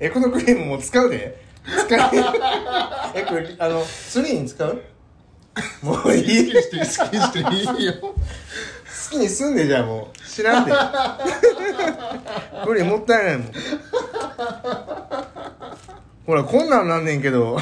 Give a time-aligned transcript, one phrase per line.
[0.00, 1.42] えこのクリームもう使うで。
[1.86, 2.00] 使い
[3.14, 4.82] えこれあのツリーに使う？
[5.82, 6.52] もういい。
[6.52, 7.94] 好きにして好きにしていいよ。
[8.02, 8.10] 好
[9.10, 10.28] きに住んでじゃあもう。
[10.28, 10.72] 知らんで。
[12.64, 13.52] これもったいないもん。
[16.26, 17.56] ほらこんなんなんねんけど。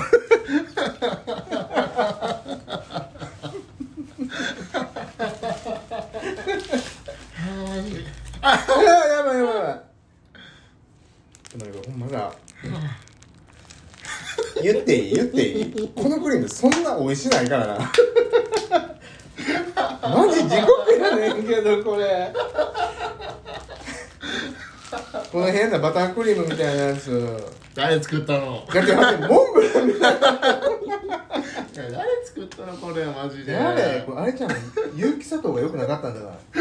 [8.45, 9.81] あやばいやばいやばい
[11.96, 12.32] まだ。
[14.62, 15.14] 言っていい？
[15.14, 15.93] 言っていい？
[15.94, 17.79] このクリームそんな美味しないからな。
[20.02, 22.32] マジ地獄やねんけどこれ。
[25.30, 27.36] この変なバタークリームみたいなやつ。
[27.75, 28.66] 誰作ったの？
[28.72, 30.21] だって待ってモンブランみたいな
[31.72, 32.77] 誰作ったの？
[32.77, 33.56] これマジで。
[33.56, 34.50] あれこれあれちゃん
[34.94, 36.61] 有機砂糖が良くなかったんだか普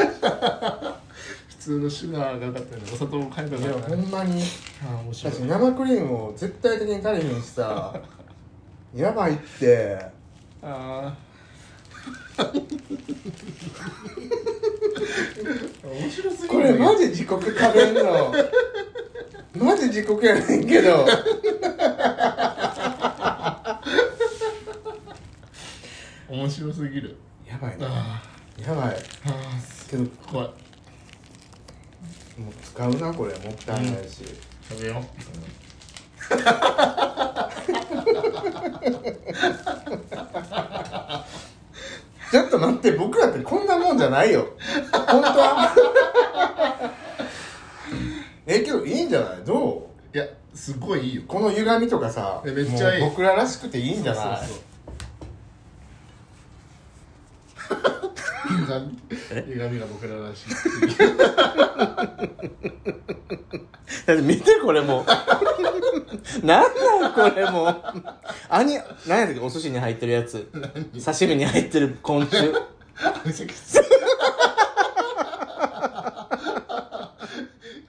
[1.61, 3.61] 通のシュガーがかったのお砂糖も変えたら。
[3.61, 4.41] いやほんまに。
[4.83, 5.33] ああ面白い。
[5.33, 8.01] 私生クリームを絶対的に足りへんしさ。
[8.95, 10.03] やばいって。
[10.63, 11.15] あ
[12.37, 12.43] あ
[15.83, 16.49] 面白すぎる。
[16.49, 18.33] これマジ自国食べんの。
[19.53, 21.05] マジ自国やねんけど。
[26.27, 27.17] 面白すぎる。
[27.47, 28.23] やばいなあ
[28.57, 28.95] やばい。
[28.95, 28.99] あ
[29.87, 30.49] けども怖い
[32.49, 34.23] う使うなこれもったいないし、
[34.69, 35.03] 食べよ
[42.31, 44.47] ちょっと待って僕らってこんなもんじゃないよ。
[44.91, 45.73] 本当は？
[48.47, 49.37] えけどいいんじゃない？
[49.45, 49.77] どう？
[50.13, 50.25] ういや
[50.55, 51.23] すごいいいよ。
[51.27, 53.01] この歪みとかさえめっちゃいい。
[53.01, 54.23] もう僕ららしくていいんじゃない？
[54.23, 54.57] そうそうそう
[58.79, 60.49] 歪み歪みが僕ららしい。
[64.05, 65.01] だって見てこれも。
[65.01, 67.65] うなんなんこれも。
[67.69, 67.75] う
[68.49, 69.39] あに何やったっけ？
[69.41, 70.49] お寿司に入ってるやつ。
[71.03, 72.51] 刺身に入ってる昆虫。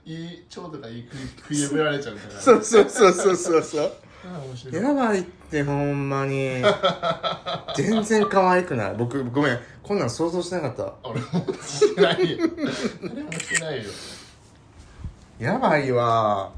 [0.05, 1.07] いい腸とかいい
[1.41, 2.39] 食い破られちゃうから。
[2.41, 3.91] そうそうそうそうそうそう
[4.71, 6.63] やばいってほんまに。
[7.75, 8.95] 全然可愛くない。
[8.97, 9.59] 僕ごめん。
[9.81, 10.93] こんなん想像してなかった。
[11.03, 11.27] 俺も
[11.61, 12.37] してない。
[12.37, 12.47] よ
[13.03, 13.83] 誰もしてないよ。
[15.39, 16.51] やばいわ。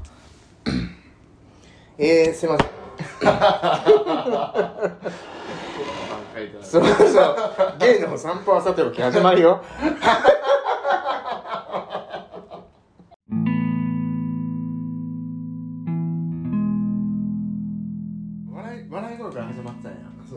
[1.98, 2.68] えー、すいません。
[6.62, 7.36] そうそう。
[7.78, 9.64] ゲイの散歩はさておき始まるよ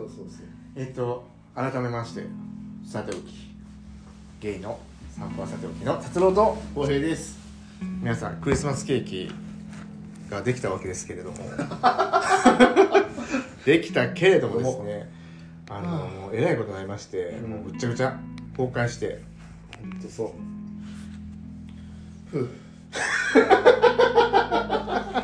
[0.09, 1.25] そうそうえっと
[1.55, 2.25] 改めまして
[2.85, 3.49] さておき。
[4.41, 4.79] ゲイの
[5.15, 7.37] 散歩はさておきの達郎と浩平です。
[8.01, 9.31] 皆さんクリスマスケーキ
[10.29, 11.37] ができたわけですけれども。
[13.65, 15.09] できたけれどもですね。
[15.69, 17.49] あのもうえらいことになりまして、うん。
[17.51, 18.17] もうぐっちゃぐちゃ
[18.57, 19.21] 崩壊して。
[19.77, 20.31] 本当そう。
[22.31, 22.49] ふう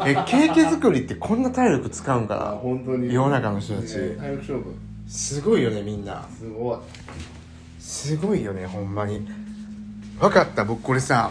[0.06, 3.12] えケーキ作りってこんな体力使うんあか本当に。
[3.12, 3.96] 世の中の人たち。
[3.98, 4.70] ね体力勝負。
[4.70, 4.74] な
[5.08, 6.26] すごいよねみんな。
[6.38, 6.78] すごい。
[7.78, 9.26] すごいよねほんまに。
[10.18, 11.30] 分かった僕これさ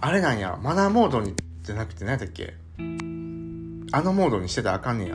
[0.00, 0.58] あれなんや。
[0.62, 2.54] マナーモードにじゃなくて何やっけ？
[3.92, 5.14] あのモードにしてたらあかんねや。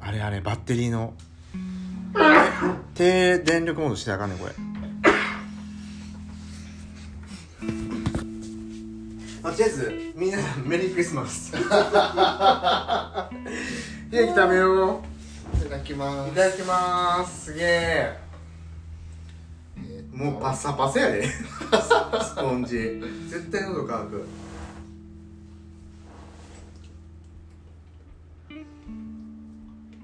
[0.00, 1.14] あれあれバッテリーの。
[2.94, 4.52] 低電力モードしてたらあかんねんこれ
[9.42, 11.50] とりあえずみんな メリークリスマス。
[11.52, 11.62] ケー
[14.28, 15.00] キ食べよう。
[15.56, 17.46] いただきまいただきます。
[17.46, 18.16] すげえ。
[20.12, 21.26] もうパッサパサやで。
[21.26, 21.42] ス
[22.36, 23.02] ポンジ。
[23.28, 24.24] 絶対喉乾く。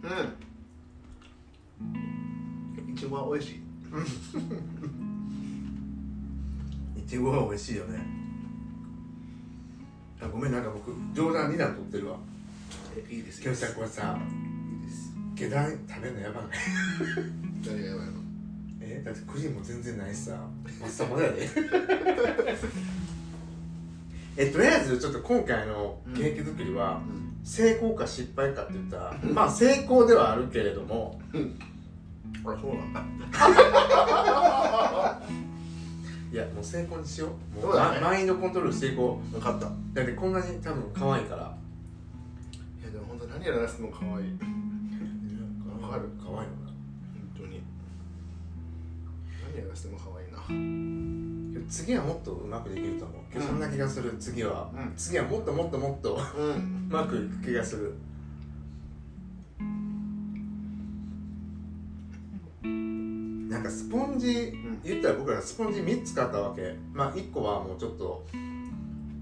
[0.02, 0.06] う
[2.90, 2.92] ん。
[2.92, 3.62] 一番美味しい。
[6.98, 8.17] いちごは美味しいよね
[10.20, 12.16] あごめんなんか僕冗談2段取ってるわ。
[12.96, 15.12] えいいです今日さこれさいいです。
[15.36, 16.50] 下段食べるのやばない？
[17.64, 18.12] 誰がやばいの？
[18.80, 20.36] えだってクリームも全然ないしさ。
[20.80, 21.48] パッサパサやで。
[24.36, 27.28] えとりあえずちょっと今回のケーキ作りは、うん。
[27.44, 31.18] 成功か失敗かって言ったらまあ成功ではあるけれども
[32.44, 33.02] あそうなんだ
[36.30, 37.56] いやもう成功にしよう。
[37.56, 38.00] もそうだね。
[38.00, 39.66] ママインドコントロールしていこ分かった。
[39.66, 41.56] いうだってこんなに多分可愛いから。
[42.84, 44.14] やでも本当何やらせても可愛い。
[45.82, 46.10] わかる。
[46.22, 46.68] 可愛いのな。
[46.68, 46.76] 本
[47.36, 47.62] 当に。
[49.54, 51.68] 何やらせても可愛いな。
[51.68, 54.14] 次はもっとうまくできると思う、うんそんな気がする。
[54.18, 54.92] 次は、うん。
[54.96, 57.94] 次はもっともっともっとう うんまくいく気がする
[63.48, 66.74] なんかスポンジ、ん言ったら僕らスポンジ3つ買ったわけ。
[66.92, 68.26] まあ1個はもうちょっと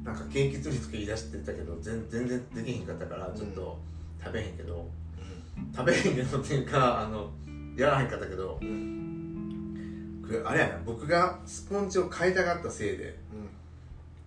[0.04, 3.78] なんか景気つりとか言い出してたけど全全然できへんかったからちょっと
[4.22, 4.88] 食べへんけど、
[5.74, 7.30] 食べへんけどっていうかあの
[7.76, 8.58] やらへんかったけど。
[8.60, 10.22] うん。
[10.26, 13.16] これあれやな僕がスポンジを買いたかったせいで。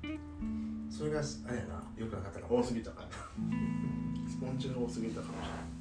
[0.04, 0.90] うん。
[0.90, 2.60] それがあれやなよくなかったかも。
[2.60, 3.10] 多すぎたから。
[4.30, 5.79] スポンジが多すぎたかもしい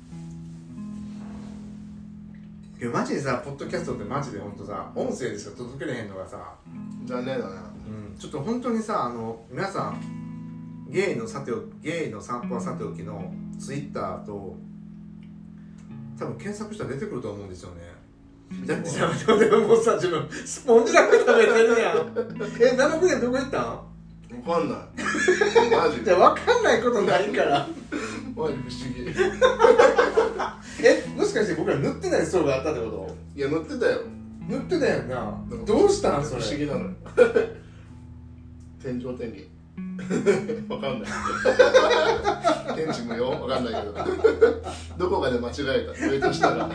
[2.81, 6.55] やマジでさポッドキャストってマジで本当さ音声でしか届けれへんのがさ、
[7.07, 7.55] 残念だね。
[8.13, 14.57] うん、ちょっと本当にさあの皆さんゲイのさておゲイの散歩はさておきのツイッターと
[16.19, 17.83] 多分検索したら出てくると思うんですよね。
[18.67, 21.95] だってさでももうさ自分スポンジだけ食べてるや。
[21.95, 22.15] ん
[22.63, 23.65] え生クリームどこ行ったん？
[24.47, 24.79] わかんない。
[25.71, 27.69] マジじゃあ分かんないことないから。
[28.35, 29.13] マジ不思議
[30.83, 33.17] えもしかして僕ら塗ってない層があったってこと？
[33.37, 34.01] いや乗ってたよ。
[34.49, 35.41] 塗ってたやんな。
[35.67, 36.25] どうしたん？
[36.25, 36.91] それ不思議なのよ。
[38.83, 39.49] 天上天気
[40.73, 41.11] わかんない。
[42.77, 43.31] 天地無用？
[43.31, 43.95] わかんないけど。
[44.99, 46.09] どこかで間違えた。
[46.09, 46.71] 上としたら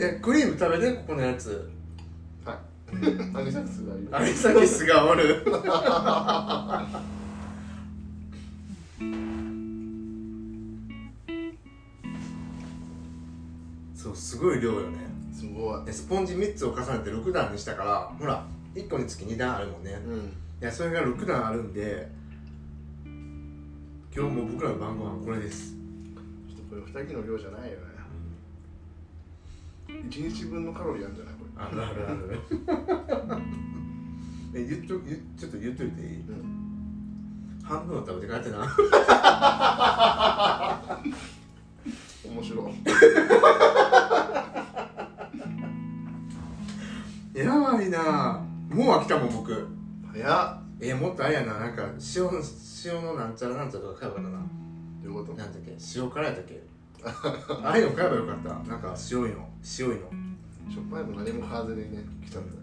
[0.00, 1.68] えクリーム食べてここのやつ。
[2.44, 2.56] はい。
[3.36, 4.08] アニサキスがいる。
[4.12, 5.44] アニサキスがおる
[14.00, 14.98] そうすごい量よね。
[15.32, 15.84] すごい。
[15.84, 18.46] でスポンジ3つを重ねて6段にしたからほら
[18.76, 19.90] 1個につき2段あるもんね。
[20.06, 20.18] うん。
[20.18, 20.20] い
[20.60, 22.08] やそれが6段あるんで
[23.04, 25.74] 今日も僕らの晩ご飯これです。
[26.48, 27.88] ちょっとこれ2人の量じゃないよね。
[29.88, 31.34] 1日分のカロリーあるんじゃない？
[31.34, 33.42] こあるあるある。
[34.54, 36.08] え言っと言ちょっと言っといていい？
[36.08, 37.58] れうん。
[37.64, 38.64] 半分を食べて帰ってな
[42.34, 42.72] 面白い。
[47.38, 48.42] やばいな。
[48.70, 49.66] もう飽きたもん僕。
[50.12, 50.62] 早っ。
[50.80, 51.58] えもっとあれやな。
[51.58, 51.82] なんか
[52.16, 52.28] 塩
[52.84, 54.44] 塩のなんちゃらなんちゃらとか買えばよかったな。
[55.02, 55.32] どういうこと？
[55.38, 55.72] なんだっけ？
[55.96, 56.62] 塩辛やったっけ？
[57.64, 58.48] ああいうの買えばよかった。
[58.68, 59.48] なんか塩いの
[59.78, 59.96] 塩いの。
[60.70, 62.58] しょっぱいも何も買わずにね来たんだね。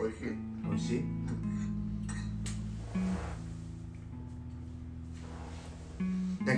[0.00, 0.18] おいしい。
[0.68, 1.23] 美味しい？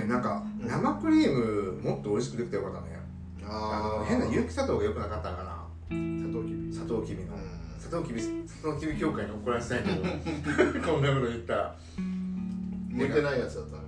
[0.07, 2.99] なんか生クリームもっと美味しくできてよかったね。
[3.45, 5.63] ああの変な有機砂糖が良くなかったんかな。
[5.89, 7.33] 砂糖きび砂糖きびの。
[7.35, 7.41] うん。
[7.79, 10.01] 砂糖きび砂糖きび協会に怒らせたいけど。
[10.85, 11.75] こんなこと言ったら。
[12.89, 13.83] 向いてないやつだったね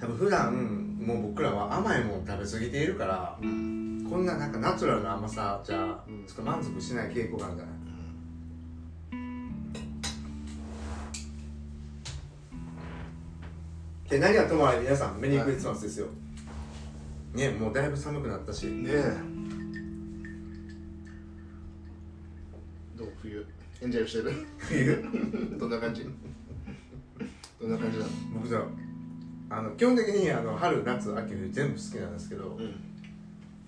[0.00, 0.16] 多分。
[0.16, 6.24] 普段もう僕らは甘いもの食べ過ぎているから多分こんななんかナチュラルな甘さじゃうん。
[6.26, 7.74] ちょっと満足しない傾向があるんじゃない？
[14.08, 16.06] で何はともあれ皆さんメリークリスマスですよ。
[17.34, 18.66] ねもうだいぶ寒くなったし。
[18.66, 19.16] ねえ。
[22.96, 23.44] どう冬？
[23.82, 24.46] エンジョイしてる？
[24.58, 25.04] 冬？
[25.58, 26.06] どんな感じ？
[27.60, 28.10] どんな感じなの？
[28.34, 28.62] 僕さ
[29.50, 32.74] あの基本的にあの春夏秋冬全部好きなんですけどうん。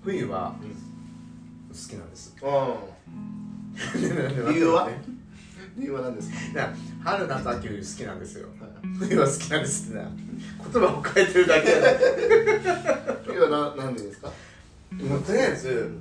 [0.05, 0.69] 冬はうん。
[0.69, 2.37] 好きなんです。
[2.43, 2.77] あ
[3.95, 4.89] 理理由は？
[5.77, 6.71] 理由は何ですか？
[7.05, 8.49] 春夏秋冬好きなんですよ。
[8.61, 8.71] はい。
[8.99, 10.11] 冬は好きなんですってな。
[10.73, 11.69] 言葉を変えてるだけ
[13.27, 14.29] 冬はななんでですか？
[14.93, 15.99] もうとりあえず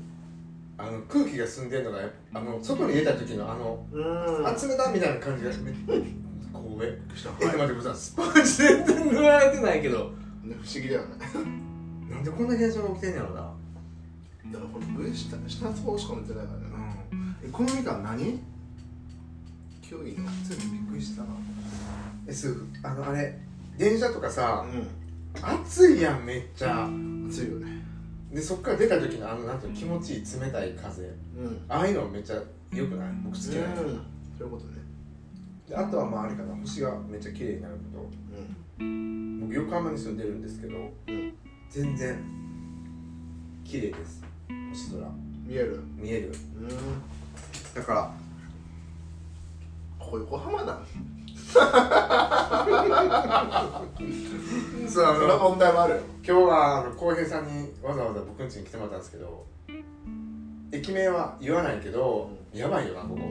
[0.77, 1.99] あの空気が澄んでるのが
[2.33, 4.57] あの外に出た時のあのうん。
[4.59, 5.71] 集めたみたいな感じがめ
[6.53, 6.87] こう上？
[6.87, 7.95] えした待ってください。
[7.95, 10.11] スポンジ全然塗られてないけど。
[10.43, 11.15] ね不思議だよね。
[12.09, 13.41] なんでこんな現象が起きてんやろな。
[14.53, 16.65] だからこの上下下の方しか塗ってないからね。
[17.43, 18.39] えこのみかん何？
[19.87, 21.29] キウイのちょっとびっくりしたな。
[22.27, 23.37] えすあのあれ
[23.77, 24.65] 電車とかさ
[25.41, 26.85] 暑いやんめっちゃ。
[26.85, 27.83] うん暑いよね。
[28.33, 31.03] でそっから出た時のあのなんていうの気持ちいい冷たい風。
[31.03, 31.65] うん。
[31.69, 32.41] ああいうのめっちゃ
[32.73, 33.09] 良くない？
[33.23, 34.01] 僕好きなの、うん。
[34.37, 34.73] そういうことね。
[35.69, 36.55] であとはまああれかな。
[36.55, 38.85] 星がめっちゃ綺麗になるこうと
[39.45, 41.33] 僕横浜に住んでるんですけどんうん。
[41.69, 42.17] 全然
[43.63, 44.23] 綺麗です。
[44.71, 45.07] 星空。
[45.45, 45.79] 見える？
[45.95, 46.33] 見える。
[46.59, 46.69] うん。
[47.75, 48.11] だから
[50.05, 50.79] ここ横浜だ
[51.55, 51.63] そう
[55.03, 56.01] あその問題もあるよ。
[56.23, 59.45] 今日はあの浩平さんにわざわざ僕ん家に来てもらったんですけど
[60.71, 63.21] 駅名は言わないけど、やばいよなここ。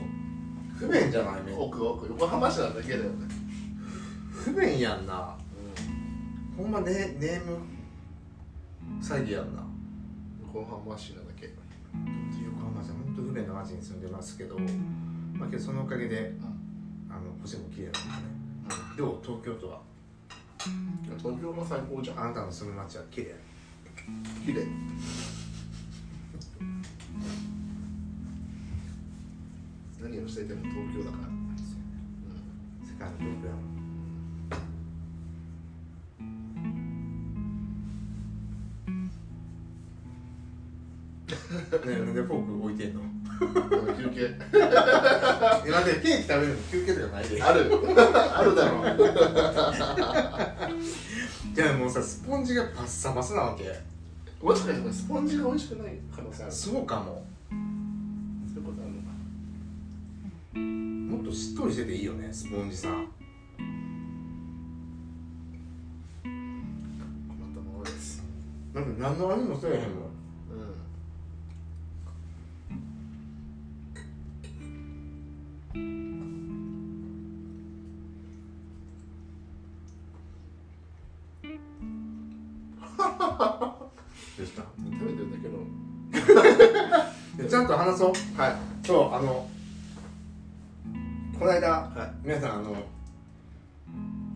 [0.77, 2.09] 不便じゃないめ奥奥。
[2.09, 3.11] 横浜市なだけだよね。
[4.33, 5.37] 不便やんな。
[6.57, 7.59] ほんまねネーム
[9.01, 9.63] 詐欺やんな。
[10.43, 11.53] 横浜市なんだっけ。
[12.45, 14.59] 横浜じゃ本当不便な町に住んでますけど、
[15.35, 16.33] まあ、けどそのおかげで
[17.15, 18.25] あの星も綺麗なんだね。
[18.99, 19.21] どう？
[19.23, 19.81] 東京都は？
[21.19, 22.19] 東京も最高じゃん。
[22.21, 23.35] あなたの住む町は綺麗。
[24.45, 24.67] 綺麗。
[30.03, 31.29] 何をしていても東京だから、
[32.87, 33.75] 世界の東京やもん。
[41.87, 43.01] ねなん でフォーク置いてんの？
[43.41, 43.45] う
[43.93, 44.35] ん、休憩。
[45.67, 47.29] 今でケーキ食べるの休憩とかない。
[47.29, 47.71] である。
[48.37, 48.85] あるだろ。
[51.55, 53.65] じゃあもうさスポンジがパッサパサなわけ。
[54.43, 56.53] もしかしてスポンジが美味しくない可能性ある。
[56.53, 57.25] そうかも。
[58.53, 59.01] そういうことあるの
[61.11, 62.89] かもっとしっとりしてていいよねスポンジさ。
[62.89, 63.07] 困っ
[67.55, 68.23] たものです。
[68.75, 70.24] なんか何の味もせえへんもん
[87.85, 88.13] 話そう。
[88.41, 88.87] はい。
[88.87, 89.47] そうあの
[91.39, 92.77] この間は皆さんあの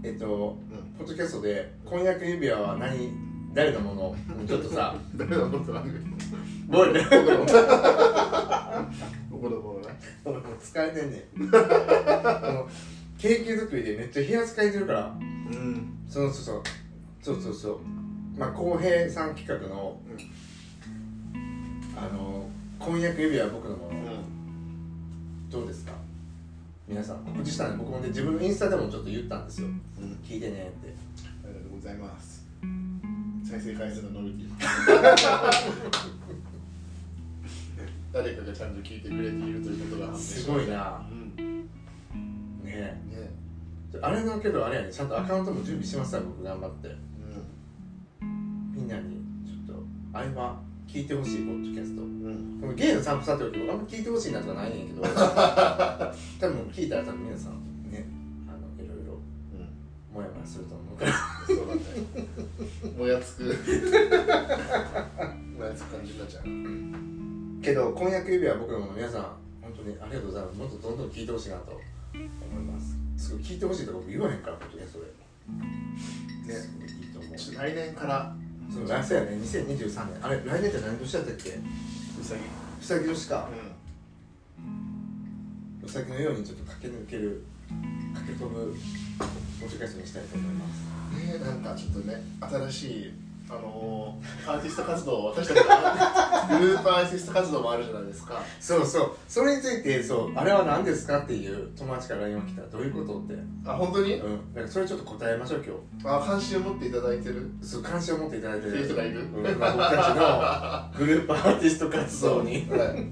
[0.02, 0.92] えっとい、うん。
[0.98, 3.10] ポッドキャストで「婚約指輪は何？
[3.54, 4.14] 誰のもの?」
[4.46, 4.94] ちょっとさ。
[5.16, 5.90] 誰だもっとなんか
[6.66, 7.00] ボイル
[10.60, 11.22] 疲れてんねん。
[11.54, 12.68] あの
[13.16, 15.16] ケーキ作りでめっちゃ部屋使いてるから。
[15.18, 15.98] うん。
[16.06, 16.62] そのそうそう。
[17.22, 17.78] そうそうそう。
[18.38, 19.98] まあ浩平さん企画の、
[21.96, 23.92] あの婚約指輪は僕のもの、
[25.50, 25.92] どうですか？
[26.86, 29.68] 皆さん告知したんで僕もね自分のインスタでもちょっと言ったんですよ。
[29.68, 30.94] うん聞いてねって。
[31.44, 32.46] ありがとうございます。
[33.44, 34.44] 再生回数が伸びて
[38.12, 41.02] 誰かがちゃんと聞いてくれているということがすごいな。
[41.10, 41.34] うん。
[42.64, 43.30] ねね
[44.00, 46.88] あれだけどあれやねちゃんとアカウントも準備しました僕頑張って。
[46.88, 46.94] う
[48.74, 49.16] みんなに
[49.46, 49.82] ちょっと
[50.12, 52.00] あれは聞いてほしいポッドキャスト。
[52.00, 52.58] んうん。
[52.62, 55.02] このゲイの散歩さておきもあんま聞いてほしいなとかないねんけど。
[55.04, 55.20] 多分
[56.72, 57.60] 聞いたら多分皆さん
[57.92, 58.06] ね
[58.48, 59.20] あのいろいろ
[59.52, 59.68] うん。
[60.14, 61.12] モヤモヤすると思うから。
[61.46, 61.80] そうだね。
[62.96, 63.44] もやつく。
[65.58, 66.44] もやつく感じになっちゃう。
[67.62, 69.22] けど婚約指輪は僕のもの皆さん
[69.60, 70.58] 本当にありがとうございます。
[70.58, 71.78] もっとどんどん聞いてほしいなと
[72.12, 72.96] 思います。
[73.18, 75.06] すごい聞いてほしいとか僕言わへんからポッドキャストで。
[76.48, 76.54] ね。
[77.02, 77.36] いいいと思う。
[77.36, 78.34] 来年から
[78.72, 79.30] そう来世やね。
[79.42, 80.18] 2023年。
[80.22, 81.50] あれ来年って何年やったっけ？
[81.50, 82.40] うさぎ。
[82.40, 83.48] うさぎ年か。
[85.82, 87.44] ううさぎのようにちょっと駆け抜ける
[88.14, 88.76] 駆け飛ぶ
[89.60, 90.82] ポッドキャストにしたいと思います。
[91.16, 93.12] んねなんかちょっとね新しい
[93.50, 98.42] あのー、アーティスト活動私たちのグループアーティスト活動もあるじゃないですか。
[98.60, 99.16] そうそう。
[99.26, 102.62] それについてそうあれは何ですかっていう友達から LINE が来た。
[102.62, 103.34] らどういうことって。
[103.64, 104.14] あ本当に？
[104.14, 104.54] うん。
[104.54, 105.64] だからそれちょっと答えましょう
[106.00, 107.50] 今あ関心を持っていただいてる？
[107.62, 109.20] 日そう関心を持っていただいてっていう人がいる？
[109.20, 109.58] うん。
[109.58, 112.66] まあ僕たちのグループアーティスト活動に。
[112.70, 113.04] はい。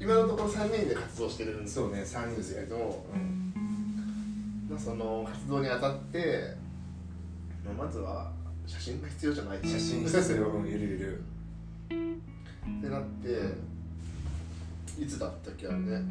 [0.00, 1.74] 今のところ3人で活動してるんです。
[1.74, 3.52] そうね3人ですけでど、うん。
[4.68, 6.54] まあ、その活動にあたって、
[7.64, 8.30] まあ、まずは
[8.66, 9.58] 写真が必要じゃない。
[9.62, 11.22] 写真一つようんゆるゆる。
[12.78, 13.28] ってなって
[15.02, 16.02] いつだったっけあれね。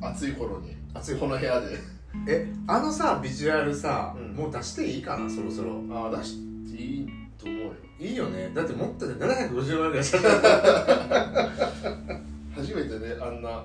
[0.00, 0.76] 暑い頃に。
[0.92, 1.16] 暑い。
[1.16, 1.78] この部屋で。
[2.28, 4.34] えあのさビジュアルさ、うん。
[4.34, 5.82] もう出していいかなそろそろ。
[5.90, 6.36] ああ出し
[6.72, 7.08] ていい
[7.38, 7.72] と思うよ。
[7.98, 8.50] いいよね。
[8.54, 10.28] だって持ってて750万ぐらいしちゃった
[12.54, 13.64] 初めてねあんな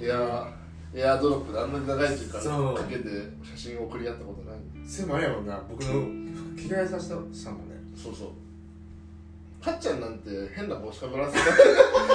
[0.00, 0.48] エア
[0.94, 3.04] エアドロップであんなに長い時間かけて
[3.42, 4.88] 写真を送り合ったことない。
[4.88, 6.25] それもあれやもんな僕の
[6.56, 7.76] 着替えさせたしたもんね。
[7.94, 9.64] そうそう。
[9.64, 11.42] かっちゃんなんて変な帽子かぶらされ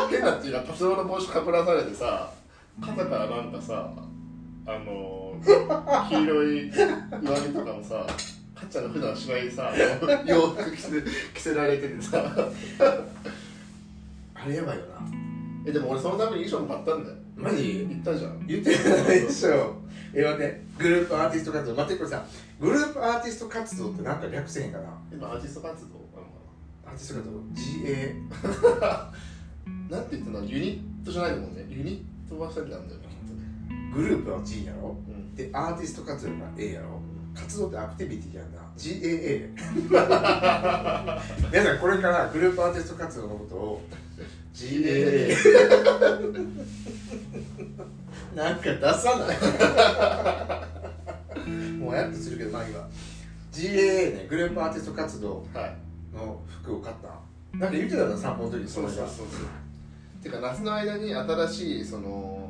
[0.18, 2.32] 変なっていうかパスワの帽子かぶらされてさ
[2.80, 3.92] 肩からなんかさ
[4.66, 8.08] あのー、黄色い上着とかもさ
[8.56, 9.74] かっちゃんの普段しないさ
[10.26, 11.02] 洋服着せ
[11.34, 12.24] 着せられててさ。
[14.44, 15.02] あれやばいよな。
[15.66, 17.16] えでも俺そのために衣装も買ったんだよ。
[17.36, 17.86] マジ？
[17.88, 18.48] 言ったじゃん。
[18.48, 19.76] 言ってないでしょ
[20.14, 21.76] え待ってグループアーティスト活動。
[21.76, 22.26] 待ってこれさ
[22.60, 24.86] グループアーティスト活動ってなんか略せへんかな？
[25.12, 26.02] 今アーティスト活動？
[26.86, 27.40] アーティスト活動。
[27.54, 28.14] GA
[29.90, 30.44] な なんて言ったの？
[30.46, 31.66] ユニットじゃないもんね。
[31.70, 33.02] ユニットは2人なんだよ
[33.94, 34.96] グループは G やろ？
[35.08, 35.34] うん。
[35.36, 37.00] でアーティスト活動が A やろ？
[37.34, 38.60] 活動ってアクティビティやんな。
[38.78, 39.50] GAA
[41.52, 43.82] 皆さんこれからグループアーティスト活動のことを
[44.54, 45.36] GAA
[48.36, 49.38] なんか出さない。
[51.80, 52.88] もうやっとするけどまあいいわ
[53.52, 55.76] GAA ねグループアーティスト活動はい
[56.16, 57.10] の服を買った。
[57.58, 59.28] なんか言ってたな散歩の時にそうそうそうそう。
[60.24, 62.50] てか夏の間に新しいその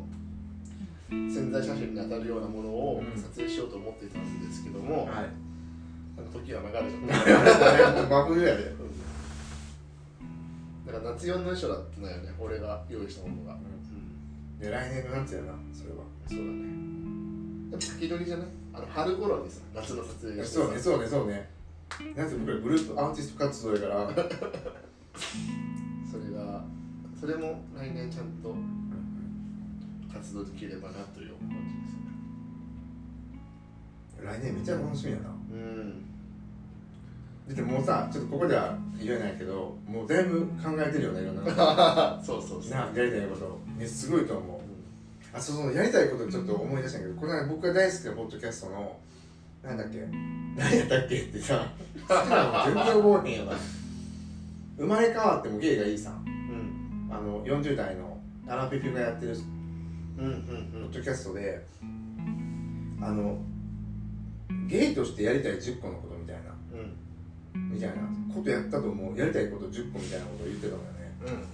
[1.09, 3.21] 潜在写真に当たるようなものをうん。
[3.21, 5.15] 撮影しようと思っていたんですけども、はい。
[6.17, 8.03] なんか時が流れちゃった。
[8.09, 8.73] 真冬やで
[10.91, 13.57] だから夏用の衣装だったんだよね俺が用意したものが、
[14.59, 15.97] で来年の夏やなそれは。
[16.27, 16.51] そうだね。
[17.69, 18.47] でも先取りじゃない？
[18.73, 21.49] あの春頃にさ夏の撮影がそうねそうねそうね。
[22.15, 24.09] 夏僕らグループアーティスト活動やから。
[26.11, 26.63] それが
[27.19, 28.55] それも来年ちゃんと
[30.13, 32.01] 活動できればなという感じですね。
[34.23, 35.29] 来年めっちゃ楽しみやな。
[35.29, 36.05] うん
[37.47, 42.23] だってもうさちょっとここでは言えないけどもうだいぶ考えてるよねいろんなこと。
[42.23, 42.71] そうそうそう。
[42.71, 43.59] なやりたいこと。
[43.77, 44.61] ねすごいと思う。
[45.33, 48.97] あそうそうやりたいことちょっと思い出したけどこの間僕が大好きなポッドキャストの
[49.63, 49.99] なんだっけ？
[50.57, 51.65] 何やったっけってさ。
[52.07, 52.65] 好きなの？
[52.65, 53.57] 全然覚えへんよな
[54.77, 56.25] 生まれ変わってもゲイがいいさん。
[56.25, 57.13] うん。
[57.13, 58.17] あの40代の
[58.47, 59.35] アラペピがやってる
[60.17, 60.43] うんうん
[60.73, 61.65] ポッドキャストで
[63.01, 63.37] あの
[64.67, 66.51] ゲイとしてやりたい10個のことみたいな。
[66.73, 66.93] うん
[67.53, 67.95] みたいな
[68.33, 69.17] ことやったと思う。
[69.17, 71.45] やりたいこと10個みたいなことを言ってたんだよね。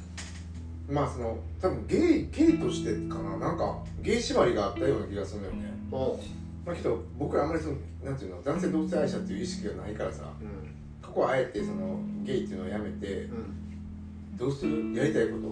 [0.90, 0.96] うん。
[0.96, 3.38] まあその多分ゲイゲイとしてかな。
[3.38, 5.74] なんかゲイ縛りがあったような気がするんだよね。
[5.92, 6.20] お
[6.66, 10.72] まあけど僕らあんまりそのなんていうの男性同性愛者っていう意識がないからさうん。
[11.02, 14.38] 過去はあえてそのゲイっていうのをやめてうん。
[14.38, 14.96] どうする？
[14.96, 15.48] やりたいこと。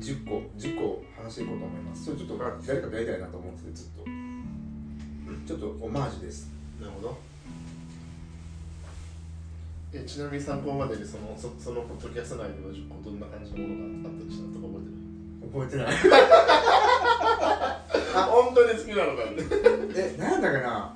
[0.00, 2.06] 10個10個話していこうと思います。
[2.06, 4.04] それちょっと誰かとやりたいなと思っててずっと。
[5.46, 6.50] ちょっとオマージュです。
[6.80, 7.18] なるほど
[9.92, 15.38] えちなみに参考までにそのそそのポッドキャスト内では10個どんな感じのものがあったりしたとか覚えてる？
[15.50, 15.86] 覚えてない。
[18.14, 19.42] あ本当に好きなのかって。
[19.96, 20.94] え何だかな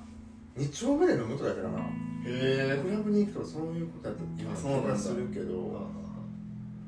[0.57, 1.81] ？2丁目で飲むとかやったかな。
[2.27, 5.91] へクラブに行くとかそういうことやった今あそうなんするけど。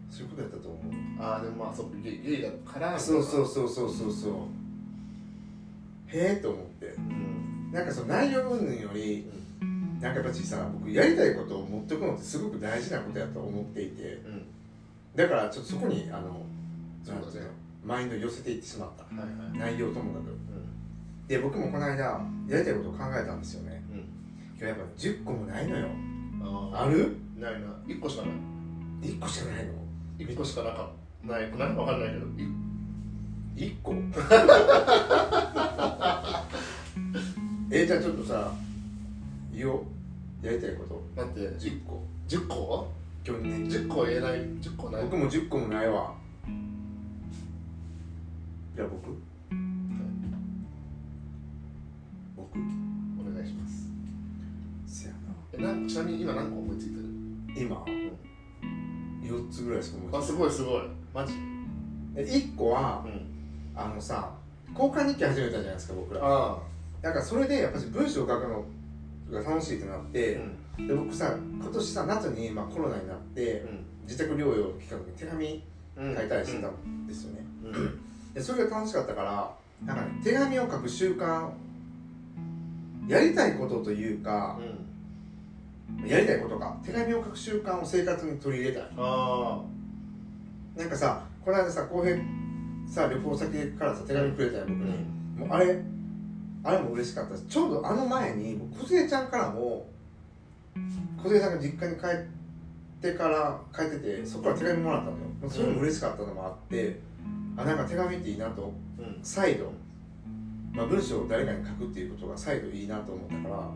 [0.08, 0.82] そういうことやったと思う。
[1.20, 2.96] ああでもまあそうゲイだから。
[2.98, 4.32] そうそうそうそうそうそう。
[6.06, 6.86] へえと思って。
[6.86, 7.70] うん。
[7.72, 9.28] なんかその内容云々より
[10.00, 14.46] なんかやっぱ小さな僕やりたいことを持っておくのってすごく大事なことやと思っていてうん。
[15.14, 16.42] だからちょっとそこにあの
[17.04, 17.46] そうだね。
[17.84, 19.04] マインドを寄せていってしまった。
[19.04, 19.16] はい
[19.60, 19.74] はい。
[19.74, 20.24] 内容ともかく。
[20.24, 20.36] う
[21.28, 23.70] で僕もこの間やりたいことを考えたんですよね。
[23.70, 24.04] んうん。
[24.58, 25.88] 今日やっぱ10個もないのよ。
[26.72, 27.16] あある？
[27.38, 27.68] ないな。
[27.86, 28.30] 1個しかない。
[29.02, 29.72] 1個しかないの
[30.18, 30.90] ？1個しかなか
[31.24, 31.50] ない。
[31.56, 32.26] ないわかんないけど。
[33.56, 33.94] い1個？
[37.70, 38.52] えー、じゃあちょっとさ
[39.56, 41.02] 言おうやりたいこと。
[41.16, 41.40] だって。
[41.40, 42.92] 10個10個
[43.26, 44.32] 今日ね ?10 個言えない。
[44.40, 45.02] 10個ない？
[45.04, 46.14] 僕も10個もないわ。
[48.76, 49.16] じゃあ僕？
[52.36, 52.58] 僕？
[52.58, 53.88] お願いします。
[54.86, 55.18] せやな。
[55.54, 57.06] えなんちなみに今何個思いついてる？
[57.56, 57.82] 今
[59.22, 60.82] ？4つぐらいしか思いついあすごいすごい。
[61.14, 61.32] マジ？
[61.32, 61.40] て
[62.14, 63.26] ない1個はうん。
[63.74, 64.32] あのさ
[64.74, 66.20] 交換日記始めたじゃないですか僕ら。
[66.22, 66.58] あ
[67.02, 68.64] なんかそれでやっぱり文章を書くの
[69.30, 70.40] が楽しいってなって、
[70.78, 70.86] うん。
[70.86, 73.64] で僕さ今年さ夏に、まあ、コロナになって
[74.04, 75.64] 自宅療養期間に手紙
[75.96, 76.14] うん。
[76.14, 78.00] 書いたりしてたんですよね、うん。
[78.34, 81.50] でそれが楽しかったからなんかね手紙を書く習慣
[83.08, 84.58] やりたいことというか
[86.04, 88.90] やりたいことか手紙を書く習慣を生活に取り入れたい。
[88.98, 89.62] あ
[90.76, 92.18] なんかさこの間さ浩平
[92.86, 95.04] さ旅行先からさ手紙くれたよ僕に、
[95.36, 95.80] もうあれ
[96.66, 99.86] あれも嬉しかったしちょうどあの前に小杉ちゃんからも
[101.22, 105.16] 小杉さんが実家に帰ってから帰っててそこから手紙もらったのよ。
[105.40, 106.98] もうそれも嬉しかったのもあって、
[107.56, 108.72] あなんか手紙っていいなと。
[108.98, 109.18] うん。
[109.22, 109.72] 再度、
[110.72, 113.70] まあ、文章を誰かに書くっていうことが再度いいなと思ったから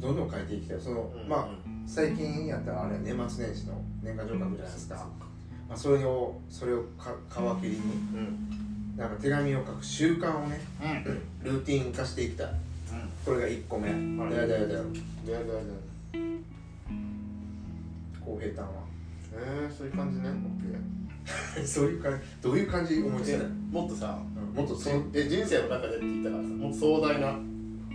[0.00, 0.80] どんどん書いていきたい。
[0.80, 1.48] その、まあ
[1.86, 4.94] 最近やったらあれは年末年始の年賀状書くじゃないですか、
[5.68, 7.14] まあ、それをそれをか
[7.58, 7.78] 皮切りに。
[7.78, 7.80] う
[8.18, 8.61] ん
[8.96, 11.22] なんか手紙を書く習慣をねうん。
[11.44, 12.46] ルーティン化していきたい。
[13.24, 13.88] これが1個目。
[13.90, 14.84] はいだよだよだよ
[15.24, 15.42] ででで
[18.24, 18.70] 浩平たんは。
[19.34, 20.28] えー、そういう感じね。
[20.28, 22.18] オッケ そういう感じ。
[22.42, 23.38] どういう感じ思いつい
[23.70, 24.18] もっとさ
[24.54, 27.38] もっとそえ人生の中でって言ったからさもっと壮大な。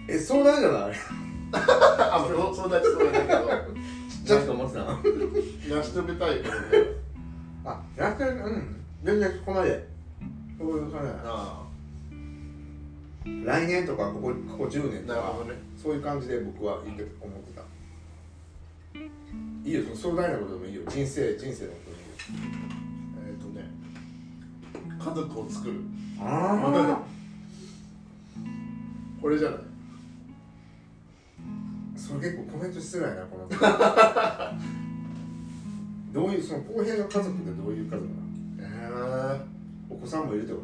[0.08, 0.92] え相談じゃない？
[1.52, 3.78] あそう壮大って壮大だけど。
[4.26, 5.00] ちょっと思ってたな。
[5.04, 6.98] 成し遂げたいことで
[7.66, 8.76] あやってるうん。
[9.04, 9.88] 全然ここまで
[10.58, 11.68] そういう感じだなあ。
[13.26, 15.54] 来年とかここここ10年とかね。
[15.82, 17.62] そういう感じで僕はいいと思ってた。
[19.64, 20.82] いいよ壮大なことでもいいよ。
[20.88, 22.52] 人生人生のことでいいよ。
[23.28, 23.70] えっ、ー、とね
[24.98, 25.82] 家族を作る。
[26.20, 27.02] あ
[29.22, 29.60] これじゃない。
[31.98, 33.50] それ結構コメントしづらいなこの
[36.14, 39.36] どういうその公平の家族ってどういう家族なの？
[39.36, 39.57] え
[39.98, 40.62] お子さんもいるってこ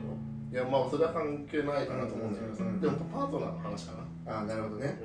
[0.52, 3.98] ー、いやまあそれは関係ないかなと思うんだけどさ、うんうんうんでもパートナーの話かな。
[4.32, 5.00] とああなるほどね。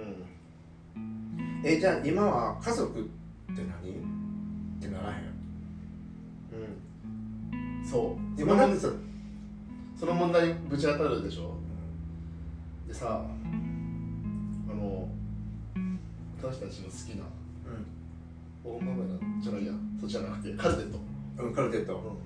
[0.95, 1.61] うん。
[1.65, 3.11] えじゃあ今は家族って
[3.57, 3.61] 何？
[3.61, 3.95] っ
[4.81, 5.25] てならへん？
[6.53, 7.85] うん。
[7.85, 8.41] そう。
[8.41, 8.89] 今なんでさ、
[9.99, 11.57] その問題にぶち当たるでしょ？
[12.87, 15.09] でさあの
[16.41, 17.25] 私たちの好きな
[18.65, 19.03] う大豆
[19.43, 20.99] じゃないやそっちじゃなくてカルテット、
[21.43, 22.17] んうんカルテット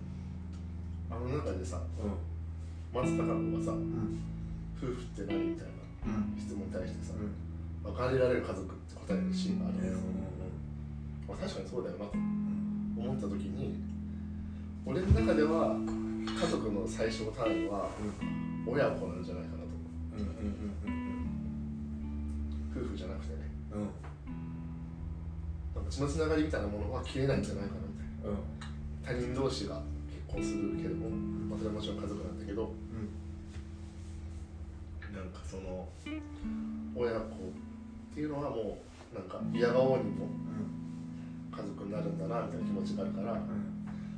[1.13, 3.03] あの中でさうん。
[3.05, 4.19] 松たか子がさうん。
[4.77, 5.67] 夫婦って何みたい
[6.09, 6.41] なうん。
[6.41, 7.93] 質問に対してさうん。
[7.93, 9.99] 別れられる家族って答えるシーンがあるんえですよ、
[11.29, 13.77] まあ、確かにそうだよなと思った時に
[14.87, 15.77] 俺の中では
[16.25, 17.91] 家族の最小単位は
[18.67, 19.69] 親子なんじゃないかなと
[20.19, 20.23] う。
[20.23, 20.29] んう
[22.75, 23.51] 夫婦じゃなくてね。
[23.73, 23.81] うん。
[23.81, 23.89] うん
[25.75, 28.39] なんか血のつながりみたいなものは消えないんじゃないかなみたいなうん。
[29.03, 29.81] 他人同士が
[30.35, 31.11] 結婚するけれども、
[31.51, 32.73] まあ、それはもちろん家族なんだけど
[35.13, 35.87] なんかその
[36.97, 37.23] 親子っ
[38.15, 38.79] ていうのはも
[39.13, 40.27] うなんか嫌顔にも
[41.55, 43.39] 家族になるんだなみたいな気持ちがあるから、うん。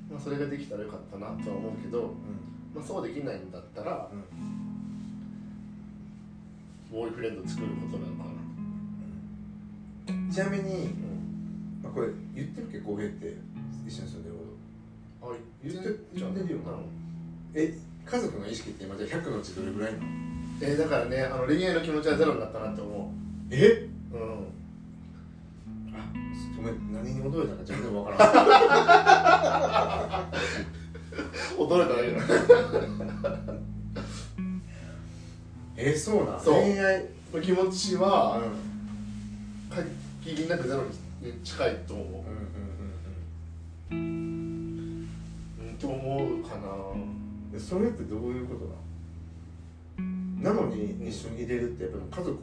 [0.09, 2.15] まあ、それができたらよかったなとは思うけど、
[2.73, 4.09] まあ、そうできないんだったら
[6.93, 8.25] ボーイフレンド作ることなのか
[10.07, 10.15] な。
[10.15, 10.31] うん。
[10.31, 11.81] ちなみに、うん。
[11.83, 13.37] まあ、これ言ってるっけ公平って
[13.85, 14.31] 一緒に住んで
[15.25, 15.29] あ
[15.63, 16.73] 言って言ってるよな。
[17.55, 20.05] え家族の意識って今じゃあ100のうちどれぐらいなの？
[20.61, 23.13] えーだからねあの恋愛の気持ちはゼロになったなって思
[23.51, 23.89] え？
[24.13, 24.23] ううん。
[25.95, 26.13] あ
[26.57, 28.31] ごめん何に驚いたか自分でも分から
[30.29, 30.31] ん。
[31.59, 32.19] 驚いただけだ。
[35.77, 36.55] えー、そうなんそう。
[36.55, 37.05] 恋愛
[37.43, 38.01] 気持ちうん。
[38.03, 38.41] は
[40.25, 42.07] 限りなくゼロに近いと思う。
[42.07, 42.54] うん
[45.87, 47.59] と思うかな。
[47.61, 48.73] それってどういうことだ
[50.43, 52.39] なのに一緒に入れるってやっぱり家族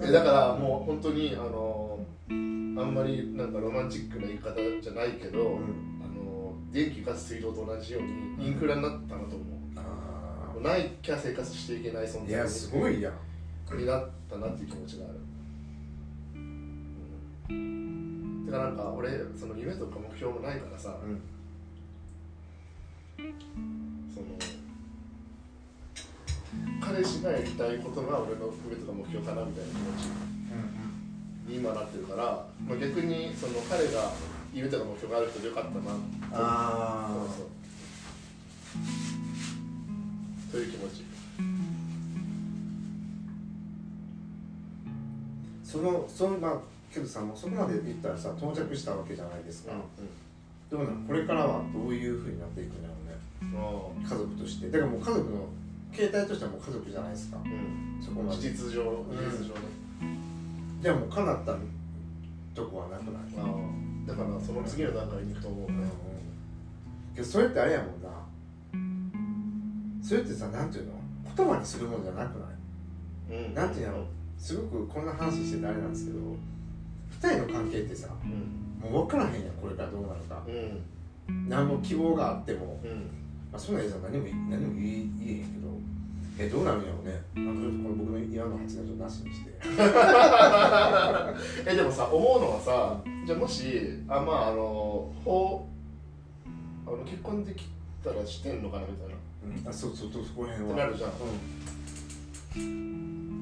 [0.00, 6.00] えだからもう本当にあのあんまりなんかロマンチックな言い方じゃないけど、うん。
[6.02, 9.44] あの電気ガス水道と同じようにインフラになったなと思
[9.76, 13.76] あう、ないきゃ生活していけない存在ーいやすごいやん。
[13.78, 15.14] になったなっていう気持ちがある、
[17.50, 21.20] うん、てかなんか俺その夢とか目標もないからさうん
[23.18, 23.26] その
[26.80, 30.04] 彼氏がやりたいことが俺の夢とか目標かなみたいな気持ち
[31.50, 34.12] に今なってるから、まあ、逆にその彼が
[34.54, 35.80] 夢とか目標がある人でよかったな
[36.32, 37.46] あそうそう。
[40.52, 41.04] という気持ち。
[45.64, 46.58] そのそのまあ
[46.92, 49.72] けどさもうそこまで言ったらさ到着したわけじゃないですか、
[50.70, 52.96] どうなんこれからはどういうふうになっていくんだろう。
[52.96, 52.97] ねうん
[53.40, 54.70] 家族として。
[54.70, 55.46] だからもう家族の
[55.92, 57.38] 形態としてはもう家族じゃないですか。
[57.44, 58.02] うん。
[58.02, 58.40] そこまで。
[58.40, 58.86] 事実上ん。
[59.08, 59.60] 事実上ね、
[60.82, 61.56] じゃあもう叶った
[62.54, 63.22] とこはなくない、
[64.06, 65.76] だからその次の段階に行くと思うね、
[67.14, 68.08] けどそれってあれやもんな。
[70.02, 70.92] それってさなんていうの？
[71.36, 72.46] 言葉にするもんじゃなくな
[73.36, 73.40] い？
[73.46, 73.54] うん。
[73.54, 74.04] なんていうんやろ
[74.38, 76.18] すごくこんな話しててあれなんですけど
[77.10, 78.90] 二人の関係ってさうん。
[78.90, 79.54] もう分からへんやん。
[79.60, 80.42] これからどうなるか。
[80.46, 81.48] うん。
[81.48, 82.80] 何も希望があっても、
[83.58, 85.10] あ、そんなやつは何も何も言えへん
[85.52, 85.66] けど
[86.38, 87.20] えどうなるんやろうね。
[87.34, 89.50] なんかちょっとこの僕の今の発言ちょっとなしにして。
[91.66, 95.66] えでもさ思うのはさじゃあもしあまああの法
[96.86, 97.64] あの結婚でき
[98.04, 99.14] たらしてんのかなみたいな。
[99.44, 99.68] うん。
[99.68, 100.74] あそうそうそうそこら辺は。
[100.74, 101.10] ってなるじゃん。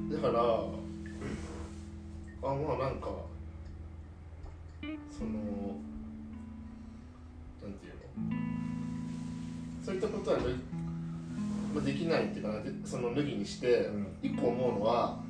[0.09, 0.64] うだからあ
[2.42, 3.11] まあなんか
[5.11, 5.31] その
[7.62, 7.92] なんていう
[8.62, 8.65] の？
[9.87, 10.38] そういったことは、
[11.72, 12.61] まあ、できないっていうかな。
[12.61, 14.09] でその脱ぎにしてん。
[14.20, 15.20] 一個思うのは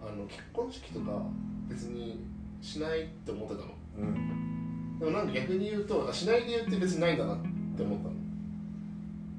[0.00, 1.20] あの結婚式とか
[1.68, 2.24] 別に
[2.62, 3.66] しないって思ってたの。
[3.98, 4.08] うん。
[4.08, 7.38] うんでもなんか逆に言うとあしない理由って別にないんだなっ
[7.76, 8.14] て思ったの。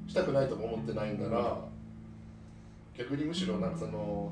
[0.06, 1.56] したくないとも思ってないんなら、
[2.98, 4.30] 逆にむしろなんかその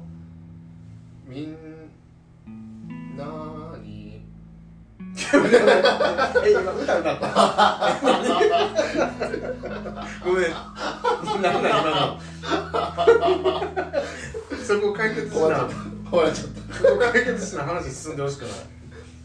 [1.26, 1.56] みん
[3.16, 3.99] なに
[5.16, 7.26] え今歌歌った
[10.24, 10.50] ごめん。
[11.42, 12.20] なんだ今の
[14.64, 15.68] そこ解決しな。
[16.10, 16.74] 終わっちゃった。
[16.74, 18.52] そこ解決しな話進んでほしくない。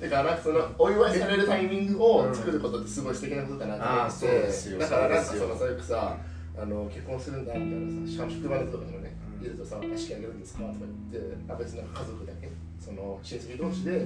[0.01, 4.51] だからかそのお祝いされるタイミングを作ることってすごい素敵なことだなと思って。
[4.51, 6.17] そうだからなんかそのそういうさ
[6.57, 9.43] あの結婚するんだみたいなさしかも職場のとかでもねうん。
[9.43, 10.75] 言うとさ「式あげるんですか?」とか
[11.11, 14.05] 言ってあ別に家族だけその親戚同士で、あ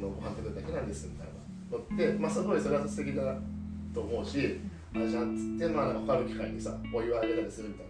[0.00, 3.34] のご飯食べるだけなんですみたいなのって、まあ、すごいそれは素敵だ
[3.94, 4.60] と思うし
[4.94, 7.86] あじゃあっつってまあなんか他の機会にさお湯をあげたりするみたい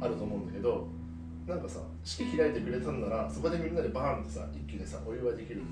[0.00, 0.86] なあると思うんだけど
[1.46, 5.62] なんかさ式開いてくれたんならそこでみんなでバーンってさ一気にさお湯ができる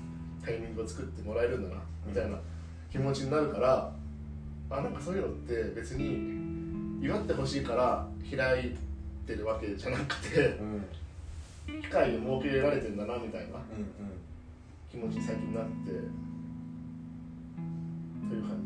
[0.43, 2.37] タイミングを作ってもらえるんだなみたいな
[2.91, 3.91] 気持ちになるから
[4.69, 8.75] あなんかそういうのって別に祝ってほしいから開い
[9.27, 10.85] てるわけじゃなくてうん。
[11.81, 14.15] 機会を設けられてんだなみたいなうん
[14.95, 15.91] 気持ちに最近なって
[18.29, 18.57] という感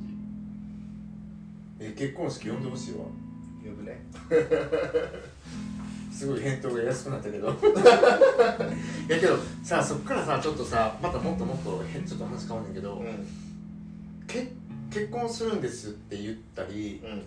[1.80, 1.84] じ。
[1.84, 3.00] え結婚式呼んでほしいわ。
[3.64, 4.00] 呼ぶね。
[6.14, 7.48] すごい返答が安くなったけど。
[9.10, 13.26] いやけどさそっからさちょっとさまたもっともっとへちょっと話変わんねんけど、うん。
[14.28, 14.52] け
[14.92, 17.26] 結婚するんですって言ったりうん。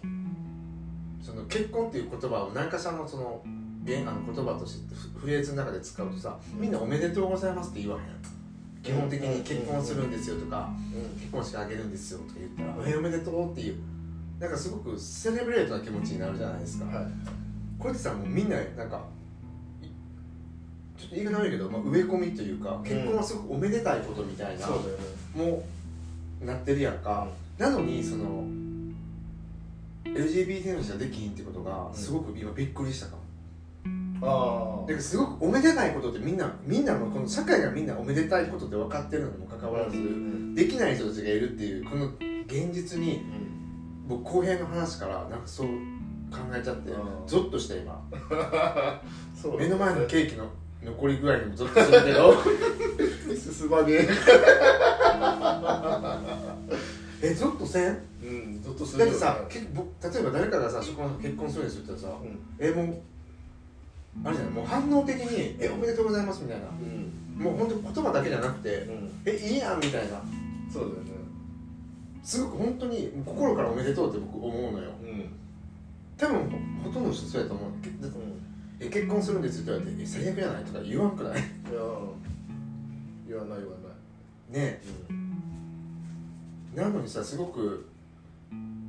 [1.21, 3.43] その結婚っていう言葉を何かしらのその
[3.83, 8.42] 言あの言葉としてフフレーズの中で使うとさみんな「おめでとうございます」って言わへん
[8.83, 10.71] 基本的に結婚するんですよとか
[11.19, 13.77] 結婚式あげるんですよとか言ったら「えおめでとう」っていう
[14.41, 17.07] なんかすごくセレブレートな気持ちになるじゃないですか、はい。
[17.79, 19.05] これってさもうみんななんか
[19.81, 19.87] い
[20.99, 25.05] ちょっと言い方悪いけど、まあ、植え込みというか結婚はすごくおめでたいことみたいな、そうだよね。
[25.35, 25.65] も
[26.43, 28.45] うなってるやんか、なのにその
[30.05, 33.22] LGBT の人ができひんってことがすごく今びっくりしたかも、
[34.25, 40.55] ああだすごくおめでたいことってみんなみんなのこの社会がみんなおめでたいことって分かってるのにもかかわらず、うん。
[40.55, 42.07] できない人たちがいるっていうこの
[42.47, 43.23] 現実に
[44.07, 45.67] 僕浩平の話からなんかそう
[46.31, 47.27] 考えちゃってうん。
[47.27, 48.01] ゾッとした今。
[49.35, 49.59] そう。
[49.59, 50.47] 目の前のケーキの
[50.85, 52.35] 残り具合にもゾッとするけど。
[53.35, 54.07] 進まね
[57.23, 57.35] え。
[57.35, 57.99] ゾッとせん？
[58.25, 59.13] えうんずっとするよね。
[59.13, 62.41] だってさ結僕例えば誰かがさそこの結婚するんですよって言ったらさうん。
[62.59, 63.03] えもう
[64.25, 66.67] あれじゃないもう反応的に「えおめでとうございます」みたいな。
[66.69, 67.45] うん。
[67.45, 70.21] もう本当言葉だけじゃなくてうん「えいいやん」みたいな。
[70.73, 71.13] そうだよね。
[72.23, 74.91] すごく本当に心からおめでとうって僕思うのよ。
[75.03, 75.29] うん。
[76.17, 77.71] 多分ほほとんどの人そうやと思う。
[77.83, 78.17] けだって
[78.81, 81.35] え結婚するんですって言われて「え最悪じゃない?」とか言わんくない？
[81.35, 81.81] ねいや
[83.29, 83.93] 言わない言わない。
[84.53, 84.81] え。
[86.75, 87.87] なのにさすごく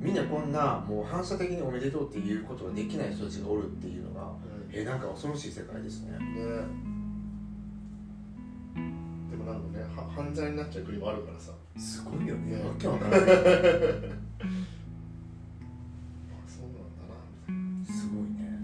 [0.00, 6.10] みんなこんなもう反射的におめでとうっていうことができない人たちがおるっていうのがうんえなんか恐ろしい世界ですね。
[6.18, 6.18] ね。
[9.30, 11.52] でもなんかねは犯罪になっちゃう国もあるからさ。
[11.78, 12.56] すごいよね。
[12.56, 12.64] ね。
[12.64, 13.20] わけわからない。
[13.22, 13.30] あ
[16.48, 17.14] そうなんだな
[17.46, 18.58] みすごいね。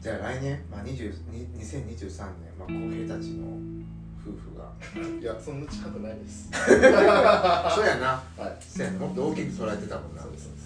[0.00, 1.14] じゃあ来年、まあ、20
[1.56, 3.46] 2023年、まあ、浩平たちの
[4.20, 4.72] 夫婦が。
[4.92, 6.50] た いやそんな近くないです。
[6.50, 6.90] そうや
[8.00, 8.20] な。
[8.36, 8.56] はい。
[8.60, 8.98] そうやな。
[8.98, 10.22] もっと大きく捉えてたもんな。
[10.22, 10.52] そうですそう。
[10.54, 10.65] です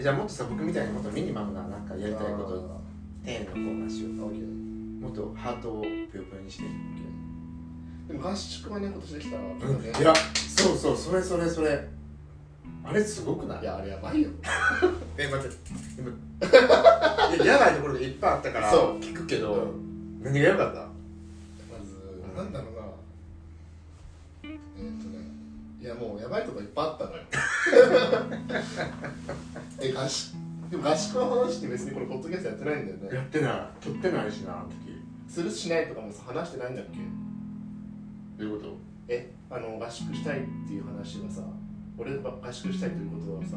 [0.00, 2.78] じゃあもっとさ僕みたいにもっとミニマムななんかやりたいことあ
[3.26, 6.64] 丁寧なコーナーしようもっとハートをぷよぷよにして
[8.06, 9.88] でも合宿はね今年できたら、うんね。
[9.98, 11.86] いやそうそうそれそれそれ。
[12.84, 13.62] あれすごくない？
[13.62, 14.30] いやあれやばいよ。
[15.18, 15.56] え待って
[15.98, 16.10] 今。
[17.44, 19.00] いややばいところでいっぱいあったからそう。
[19.00, 20.22] 聞くけど、うん。
[20.22, 20.80] 何が良かった？
[20.80, 20.86] ま
[21.84, 22.80] ずなんだろうな。
[24.44, 25.18] えーっとね。
[25.82, 27.22] いやもうやばいとこいっぱいあったのよ
[29.80, 30.34] え合宿
[30.70, 33.16] でも合宿の話って別にこれポッドキャストやってないんだよね。
[33.16, 33.52] やってない。
[33.80, 34.76] 撮ってないしなあの時。
[35.28, 36.98] するしないとかもさ話してないんだっけ？
[38.42, 38.76] どういうこと？
[39.08, 41.42] えあの合宿したいっていう話はさ
[41.96, 43.56] 俺が合宿したいということはさ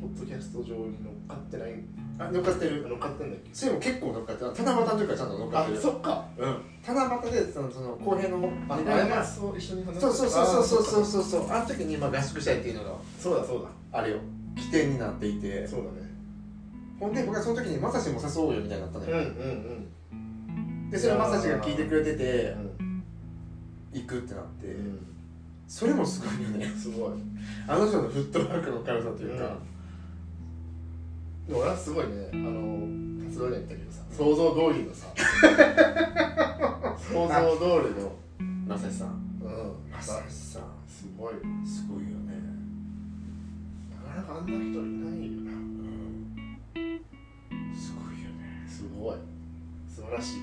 [0.00, 1.72] ポッドキャスト上に乗っかってない？
[2.18, 2.86] あ乗っかってる。
[2.88, 3.50] 乗っかってんだっけ？
[3.52, 4.52] それも結構乗っかってる。
[4.54, 6.24] 七夕の時からちゃんと乗っかっあてるそっか。
[6.38, 6.56] うん。
[6.86, 11.50] 七夕でそのその公平のがそう一緒に話そうそうそうそうそうそううそうそう。
[11.50, 12.90] あの時にまあ合宿したいっていうのが。
[13.18, 13.98] そうだそうだ。
[13.98, 14.18] あれよ
[14.56, 15.66] 起点になっていて。
[15.66, 16.14] そうだね。
[16.98, 19.90] ほんで僕はその時にまさしも誘おうよみたいになったのよ、うんうん
[20.90, 23.02] でそれをまさしが聞いてくれてうてん。
[23.92, 25.06] 行くってなって、うん。
[25.66, 26.66] それもすごいよね。
[26.66, 27.12] すごい。
[27.66, 29.56] あの人のフットワークの軽さというか、
[31.48, 32.28] でも俺はすごいね。
[32.32, 34.02] あの達郎に言ったけどさ。
[34.10, 35.08] 想像通りのさ。
[36.96, 38.12] 想像通りの。
[38.66, 39.08] まさしさん。
[39.42, 39.90] うん。
[39.90, 40.62] まさしさん。
[40.86, 41.34] すごい。
[41.66, 42.34] すごいよね
[44.14, 45.52] なかあんな人いないよな。
[45.52, 46.46] うん。
[47.74, 48.64] すごいよね。
[48.68, 49.16] すごい。
[49.88, 50.40] 素晴らしい。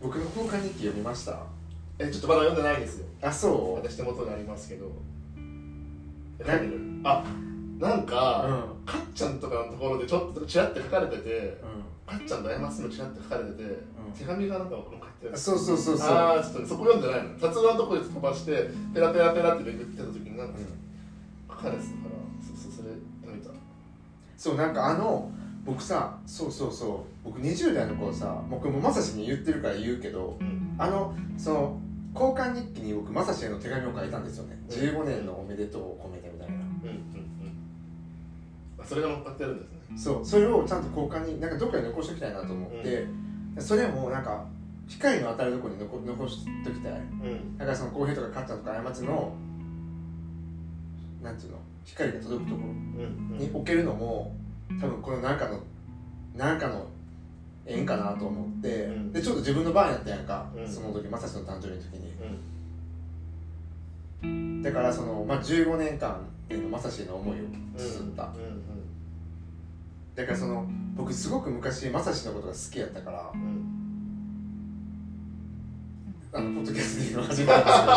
[0.00, 1.40] 僕の交換日記読みました？
[1.98, 3.06] えちょっとまだ読んでないんですよ。
[3.22, 3.74] あそう？
[3.74, 4.86] 私手元にありますけど。
[6.38, 7.24] な書いてるあ
[7.80, 8.06] なんうん。
[8.06, 11.60] か、かっちゃんとかのところでちょっとちらって書かれてて
[12.08, 13.64] うかっちゃんと謝すのちらって書かれてて、
[14.16, 16.08] 手紙がなんかこの書いてあんるそうそうそうそう。
[16.08, 17.30] ああちょっとねそこ読んでないの。
[17.38, 20.64] 達郎のところで飛ばしてペラペラペラってめくってた時になんか書
[21.62, 21.72] そう
[22.56, 22.90] そうそれ
[23.20, 23.50] 読めた。
[24.36, 25.30] そうなんかあの
[25.64, 30.74] 僕さそうそうそう僕20代の頃さ僕もまさしに言ってるから言うけどうん。
[30.78, 31.80] あのその
[32.14, 36.54] 交換日記に僕まさしへの手紙を書いたんですよね、15年のおめでとうを込めてみたいな。
[36.54, 36.90] うんうんう
[37.44, 37.52] ん。
[38.80, 39.78] あそれが乗っかってるんですね。
[39.96, 43.06] そうそれをちゃんと交換になんかどっかに残しておきたいなと思って、
[43.58, 44.44] それもなんか
[44.88, 46.92] 光の当たるところに残残しときたい。
[46.92, 47.58] うん。
[47.58, 49.32] だからその浩平とかカッターとか過ちの
[51.28, 51.58] なんていうの？
[51.84, 52.72] 光が届くところ。
[53.38, 54.34] に置けるのも
[54.80, 55.60] 多分このなんかの
[56.34, 56.86] なんかの
[57.66, 59.12] 縁かなと思って、うん。
[59.12, 60.68] でちょっと自分の番やったやんか、うん。
[60.68, 62.12] その時まさしの誕生日の時に。
[64.22, 64.62] うん。
[64.62, 66.20] だからその、まあ、15年間
[66.70, 67.44] まさしへの思いを
[67.76, 68.32] 綴った、うん
[70.14, 73.30] だからその僕すごく昔まさしのことが好きやったから。
[76.30, 77.92] あのポッドキャストで今始まるんですけど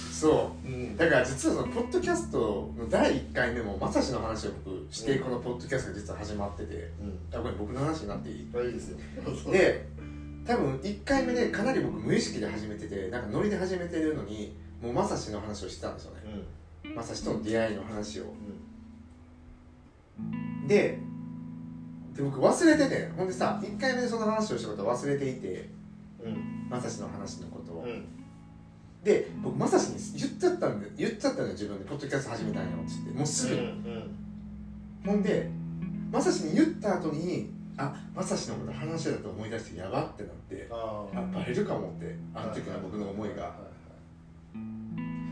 [0.16, 0.66] そう。
[0.66, 0.96] うん。
[0.96, 6.90] だから実はそのポッドキャストの第1回目もまさしの話を僕してこのポッドキャストが実は始まってて
[7.34, 8.98] あこれ僕の話になっていいあいいですよ。
[9.52, 9.86] で
[10.46, 16.22] 多分1回目でかなり僕無意識で始めててなんかノリで始めてるのにもうまさしの話をしてたんですよね。
[16.86, 16.94] うん。
[16.94, 18.24] まさしとの出会いの話を。
[20.18, 20.66] うん。
[20.66, 20.98] で
[22.14, 25.68] で僕忘れててほんでさ1回目でその話をしたことを忘れていて
[26.24, 26.68] うん。
[26.70, 27.65] まさしの話のこと
[29.06, 31.84] で僕まさしに言っちゃったんで言っちゃったのよ自分で。
[31.84, 33.12] ポッドキャスト始めたんよって言って。
[33.18, 34.16] もうすぐ、うん
[35.06, 35.48] ほんで
[36.10, 43.54] まさしに言った後にあまさしのこと話してたと思い出してやばってなってああバレるかもってあの時の僕の思いが。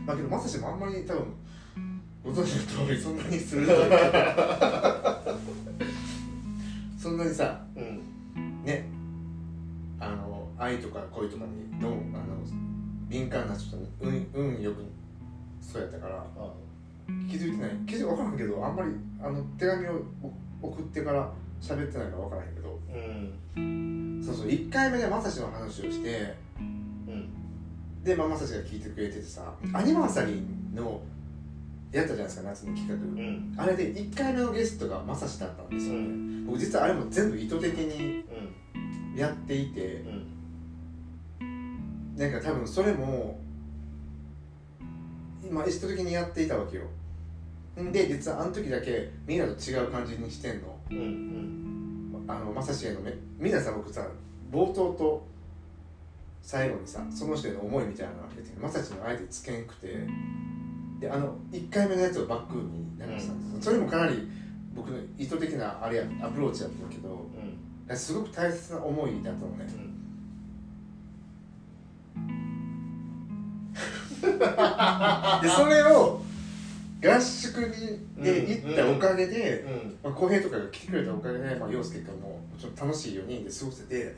[0.07, 1.33] まあけどまさしもあんまり多分
[2.23, 3.67] ご存知の通りそんなにする
[6.97, 8.01] そんなにさうん。
[8.63, 8.87] ね。
[9.99, 12.37] あの愛とか恋とかにのあの
[13.09, 14.83] 敏感な人運運よく
[15.61, 16.25] そうやったから。
[16.37, 16.51] あ
[17.29, 17.71] 気づいてない。
[17.87, 18.91] 気づいて分からんけどあんまり
[19.21, 20.01] あの手紙を
[20.61, 22.79] 送ってから喋ってないから分からへんけど。
[23.55, 24.23] うん。
[24.23, 24.47] そうそう。
[24.47, 27.29] 1回目でまさしの話をしてうん。
[28.03, 31.01] で、まあ、まさしが聞いてくれててさアニバーサリーの
[31.91, 33.55] やったじゃないですか夏の企画、うん。
[33.57, 38.23] あれで1回目のゲストがまさしだったんですよね、う僕実はあれも全部意図的に
[39.13, 39.15] うん。
[39.15, 40.14] やっていてうん
[42.15, 43.39] なんか多分それも
[45.43, 46.83] 今意図的にやっていたわけよ。
[47.81, 50.79] んで実はあの時だけみんなと違う感じにしてんの。
[50.91, 52.25] うんうん。
[52.27, 54.07] あのまさしへのめみんなさ僕さ
[54.51, 55.25] 冒頭と
[56.41, 60.07] 最後にさその人への思いみたいなのが出てまさしのあえてつけんくて。
[60.99, 64.27] であの1回目のやつをバックに流したんですよ、それもかなり
[64.73, 67.09] 僕の意図的なあれやアプローチやったけど
[67.89, 67.97] うん。
[67.97, 69.67] すごく大切な思いだったのね
[75.41, 76.21] でそれを
[77.03, 79.65] 合宿にで行ったおかげで、
[80.03, 84.15] 浩平とかが来てくれたおかげで、まあ、陽介君ももちろん楽しい4人で過ごせて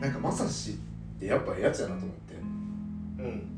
[0.00, 0.72] なんかまさし
[1.16, 2.34] ってやっぱええやつやなと思って。
[3.18, 3.50] うんうん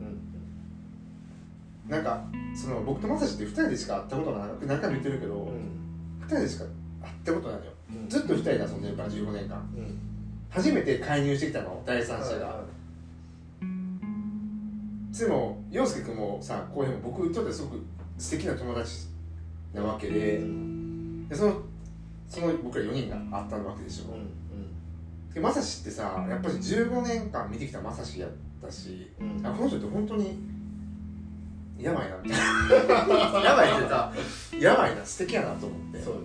[1.88, 5.82] なんかその僕とまさしって2人でしか会ったことがなく何回も言ってるけど、うん。
[6.24, 6.64] 2人でしか
[7.02, 9.98] 会ったことないのようんずっと2人で遊んでるから15年間うん
[10.48, 12.61] 初めて介入してきたの第三者が、
[15.18, 17.84] でも陽介君もさ浩平も僕にとってすごく
[18.16, 19.08] 素敵な友達
[19.74, 20.42] なわけで
[21.28, 21.60] でその
[22.28, 24.04] その僕ら4人が会ったわけでしょ、
[25.34, 28.30] でまさしってさやっぱり15年間見てきたまさしやっ
[28.62, 29.36] たしうん。
[29.38, 30.38] うんあこの人って本当に
[31.78, 32.38] やばいなみたい
[32.88, 34.12] なやばいっていうか
[34.58, 36.00] やばいな素敵やなと思って。
[36.00, 36.20] そうね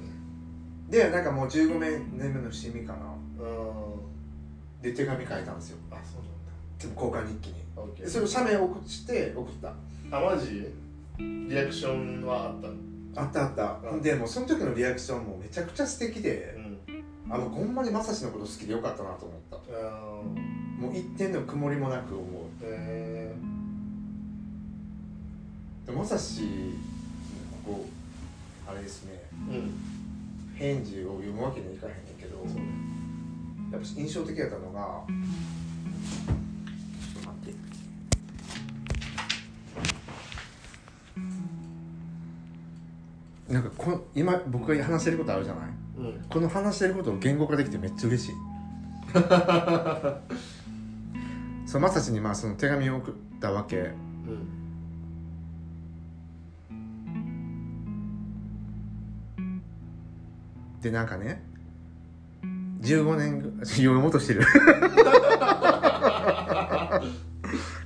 [0.90, 3.00] でなんかもう15年目の節目かな。
[3.44, 3.48] う
[4.80, 4.82] ん。
[4.82, 5.78] で手紙書いたんですよ。
[5.92, 6.22] あそう
[6.80, 7.67] でも交換日記に
[8.06, 9.68] それを写メ送って送った。
[9.68, 9.74] ー
[10.12, 10.68] あマジ？
[11.20, 12.74] リアクションはあったの？
[13.16, 14.02] あったあった、うん。
[14.02, 16.60] でもうその時のリアクションもめちゃくちゃ素敵でう
[17.30, 17.34] ん。
[17.34, 19.58] あもうほんまにまさしのこと好きでよかったなと思った。
[19.58, 19.60] あ
[20.80, 22.26] もう一点の曇りもなく思う。
[22.62, 23.36] え
[25.86, 26.44] でまさし
[27.64, 27.86] ここ
[28.68, 29.22] あれですね。
[29.50, 29.72] ーうん。
[30.56, 32.62] 返事を読むわけにはいかへんねんけどそうね。
[33.72, 35.04] やっぱ印象的だったのが
[43.50, 45.70] なんかこの今僕が話してることあるじゃない？
[46.00, 46.26] うん。
[46.30, 48.36] この話してることを言語化できてめっちゃ嬉しい。
[51.66, 53.78] そうまさしにまあその手紙を送ったわけ。
[53.78, 53.94] うん
[60.82, 61.42] でなんかね
[62.82, 64.42] 15年ぐ読もうとしてる。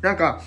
[0.02, 0.42] なんか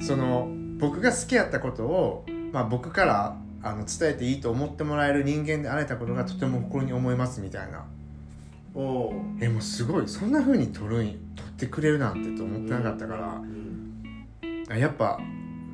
[0.00, 0.48] その
[0.78, 3.36] 僕が好きやったことを、まあ、僕から
[3.68, 7.84] あの伝えていいと思ってもらえる人間であれたことがとても誇りに思いますみたいな。
[8.74, 10.08] おおえもうすごい。
[10.08, 14.64] そんな風に撮るん撮ってくれるなんてと思ってなかったから、うん。
[14.70, 15.18] あやっぱ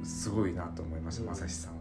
[0.05, 1.72] すごいなと思いましたまさしさん。
[1.72, 1.78] は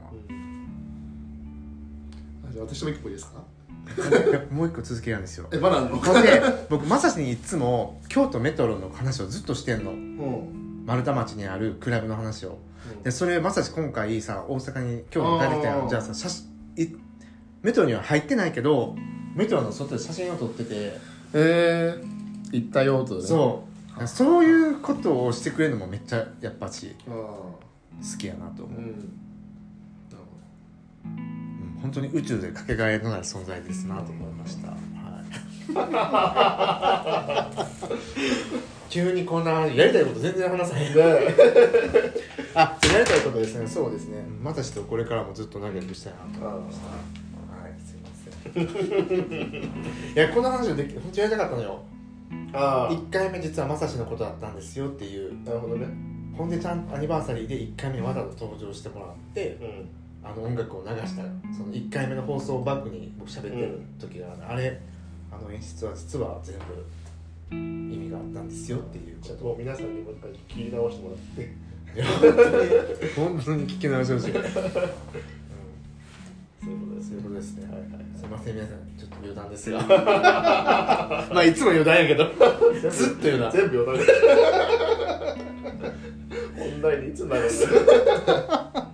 [2.50, 3.42] あじゃあ私も一個いいですか？
[4.52, 5.48] もう一個続けるんですよ。
[5.52, 6.02] えまだあんの？
[6.22, 9.92] で僕まさしにいつも京都メトロの話をずっとしてんの。
[9.92, 10.84] うん。
[10.86, 12.58] 丸太町にあるクラブの話を
[13.04, 16.96] でそれまさし今回さ大阪に京都に帰ってきたよじゃあさ写真い
[17.62, 18.96] メトロには入ってないけど
[19.36, 21.12] メトロの外で写真を撮ってて。
[21.34, 22.04] えー、
[22.52, 23.22] 行ったよとね。
[23.22, 23.64] そ
[24.00, 24.08] う。
[24.08, 27.60] そういうことをしてくれるのもめっちゃやっぱし好
[28.18, 29.20] きやなと思う、うん。
[31.82, 34.78] 本当に宇宙でかけがえのない存在ですなと思いました、はい、
[38.90, 40.92] 急にこんなやりたいこと全然話さへん。
[42.54, 43.66] あやりたいことですね。
[43.66, 44.26] そうですね。
[44.42, 46.88] またしとこれからもずっと仲良くしたいなと思いました。
[46.88, 46.96] は
[47.70, 48.64] いすいません。
[50.14, 51.80] いやこの話をでき本当やりたかったのよ。
[52.54, 52.92] ああ。
[52.92, 55.34] 1回目実はまさしのことだったんですよっていう。
[55.46, 55.88] なるほどね。
[56.38, 59.90] ほんでちゃんとアニバーサリーで1回目わざと登場してもらってうん。
[60.24, 64.80] あの音楽を流したその1回目の放送をバックに僕喋ってる時がある、あれ
[65.32, 66.64] あの演出は実は全部
[67.52, 71.72] 意味があったんですよっていうちょっこともう皆さんにもう一回聞き直してもらって。
[71.94, 72.70] いや本当に
[73.16, 74.50] 本当に聞き直してほしい、うん、そ
[76.70, 77.64] ういうことですそういうことですね。
[77.66, 78.54] はいはいすいません。
[78.54, 79.82] 皆さんちょっと余談ですが。
[81.34, 82.26] まあいつも余談やけど。
[82.90, 83.52] ずっと余談。
[83.52, 84.08] 全部余談
[86.56, 88.91] 本題にいつなるんださ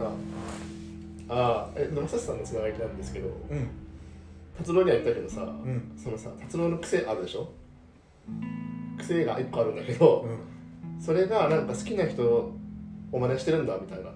[0.00, 0.12] うぞ
[1.28, 3.68] 浩平さんあああえでもさんのつながりなんですけどうん。
[4.58, 5.92] 達郎には言ったけどさ、ん。
[5.96, 7.48] そのさ達郎の癖あるでしょ？
[8.98, 10.26] 癖が一個あるんだけど、
[11.00, 12.52] それがなんか好きな人を
[13.12, 14.10] 真似してるんだみたいな。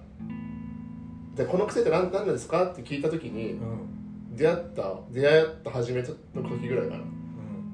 [1.35, 4.35] でこの癖って何何ですかって聞いた時にうん。
[4.35, 7.03] 出会った出会った初めの時ぐらいかな。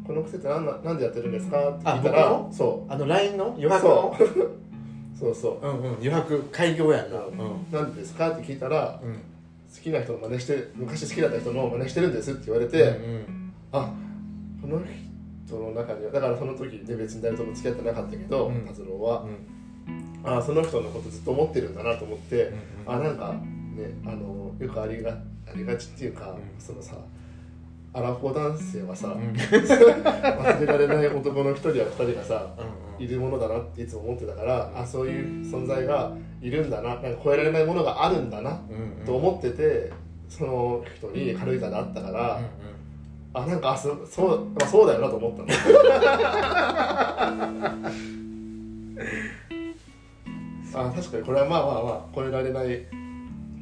[0.05, 2.53] この癖って何ななんでやってるんですかって聞いたあら僕の？
[2.53, 3.45] そあの LINE の？
[3.47, 4.15] う余白の
[5.21, 5.65] そうそう。
[5.65, 5.93] うんうん。
[5.93, 7.71] 余白開業やんなうん。
[7.71, 8.31] なんでですか？
[8.31, 9.13] って聞いたらうん。
[9.13, 9.21] 好
[9.81, 13.93] きな人の真似して昔好きだった人の真似してるんですって言われて、うんあ
[14.61, 14.81] この
[15.45, 18.65] 人の中にはだからその時で別に誰とも付き合ってなかったけど、うん。
[18.67, 20.37] 達郎はう、ん。
[20.37, 22.51] あその人のことずっと思ってるんだなと思って、
[22.87, 22.93] うん。
[22.93, 26.41] あなんかねあのよくありがありがちっていうか、うん。
[26.59, 26.95] そのさ
[27.93, 29.33] アラフォー男性はさ、うん。
[29.33, 32.61] 忘れられない男の一人や二人がさう
[33.01, 39.91] んいるものだなっていつも思ってたからあそういう存在がいるんだななんか超えられないものがあるんだなうんと思ってて
[40.29, 42.45] その人に軽井沢で会ったから、うん
[43.33, 45.47] あなんかあそそう、まあ、そうだよなと思ったの。
[50.73, 52.85] あ確かにこれはまあまあまあ超えられない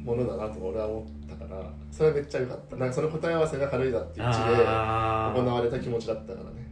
[0.04, 1.10] ものだなと俺は思った
[1.56, 2.76] からそれはめっちゃ良かった。
[2.76, 6.66] なんかその答え合わせが軽井沢っていう地であー行われた気持ちだったからね。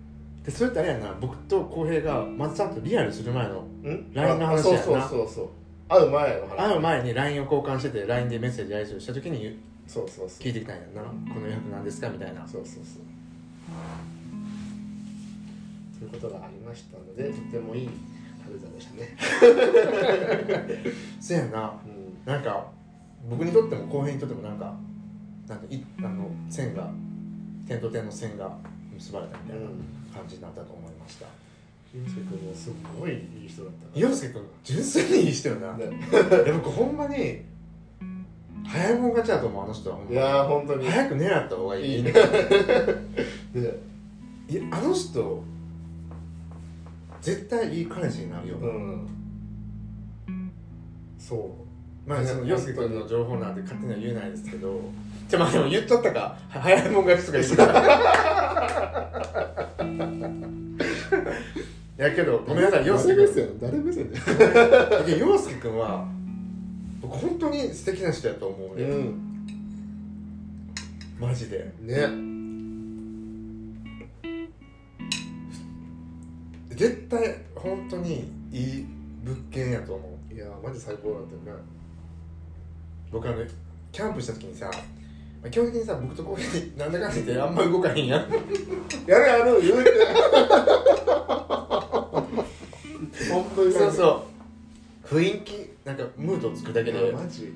[0.44, 1.14] でそれってあれやな。
[1.20, 4.82] 僕と浩平がまずちゃんとリアルする前のん？LINE の話あやな。
[4.82, 5.48] そうそうそうそう。
[5.88, 6.56] 会う前の話。
[6.56, 10.42] 会う前に LINE を交換してて LINE でメッセージやり取りした時にそうそうそう。
[10.42, 11.02] 聞いてきたんやんな。
[11.02, 11.08] こ
[11.40, 12.46] の余白なんですかみたいな。
[12.46, 13.02] そうそうそう。
[15.98, 17.90] ということがありましたのでとてもいい
[18.44, 19.16] 軽井沢でしたね、
[21.20, 21.72] そうやんな。
[21.84, 22.32] うん。
[22.32, 22.66] なんか
[23.28, 24.74] 僕にとっても浩平にとってもなんか
[25.48, 26.90] なんかいあの線が
[27.66, 28.56] 点と点の線が
[28.94, 29.66] 結ばれたみたいな
[30.14, 31.26] 感じになったと思いました。
[31.90, 35.86] 金介君もすごいいい人だった洋介君純粋にいい人よな、ね。
[36.44, 37.40] で僕ほんまに
[38.66, 40.86] 早いもん勝ちだと思うあの人はいやー本当に。
[40.86, 41.96] 早く狙った方がいい。
[41.96, 42.10] いいね。
[42.12, 43.70] いや
[44.48, 45.42] であの人
[47.22, 49.06] 絶対いい彼氏になるよ、うん。
[51.18, 51.67] そう
[52.08, 54.80] まあその洋介君の情報なんて勝手には言えないですけど。
[55.28, 56.20] じゃあまあでも言っちゃったか。
[56.48, 57.64] は早いもん勝ちとか言ってた。
[62.08, 63.58] やけどごめんなさい洋介君。
[63.60, 64.10] 誰目線？
[64.10, 64.16] で？
[65.18, 66.08] 洋介君は
[67.02, 69.46] 僕本当に素敵な人やと思うね、うん。
[71.20, 71.70] マジで。
[71.82, 72.08] ね。
[76.70, 78.86] 絶対本当にいい
[79.22, 80.34] 物件やと思う。
[80.34, 81.62] いやーマジ最高だったよね
[83.10, 83.44] 僕あの
[83.92, 84.70] キャンプした時にさ
[85.42, 88.30] まあ基本的にさ僕とこういうなんだかんだ言ってあんま動かへんやん。
[89.06, 89.90] やれやろう言うて。
[93.30, 93.72] 本当に。
[93.72, 94.26] そうそ
[95.04, 95.14] う。
[95.14, 97.12] 雰囲気なんかムードを作るだけで。
[97.12, 97.54] マジ、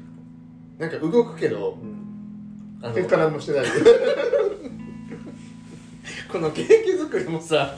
[0.78, 3.64] なんか動くけどうん、あの結果何もしてない。
[6.30, 7.74] このケーキ作りもさ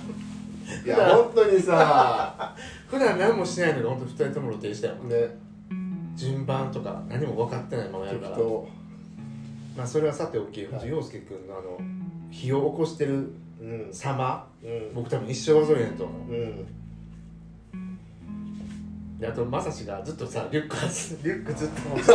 [0.85, 2.55] いや本当にさ。
[2.89, 4.95] 普段何もしないのが本当二人とも露呈したよ。
[4.95, 5.44] ね
[6.25, 8.39] 順番とか何も分かってないままやるから。
[9.77, 10.89] まあそれはさておき、はい。
[10.89, 11.79] 陽介君のあの
[12.31, 14.95] 火を起こしてるうん様うん。
[14.95, 16.33] 僕多分一生忘れへんと思う。
[16.33, 16.67] うん。
[19.19, 22.15] であとまさしがずっとさリュックはずリュックずっと持ってた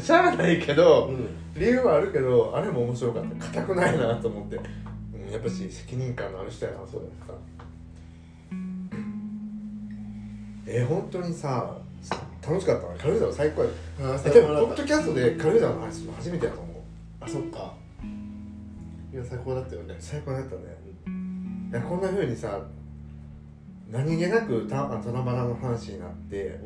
[0.00, 1.28] しゃあないけど、うん。
[1.54, 3.46] 理由はあるけどあれも面白かった。
[3.46, 4.60] 硬くないなと思って、う
[5.28, 7.34] ん、やっぱし責任感のある人やなそう思った
[10.72, 11.76] えー、本当にさ
[12.46, 16.76] 楽しかったな軽井沢最高やでもポッドキャストで軽井沢の話するの初めてやと思う
[17.20, 17.74] あそっか。
[19.12, 19.96] いや最高だったよね。
[19.98, 20.62] 最高だったね。
[21.72, 22.60] いやこんなふうにさ
[23.90, 26.60] 何気なくた七夕の話になって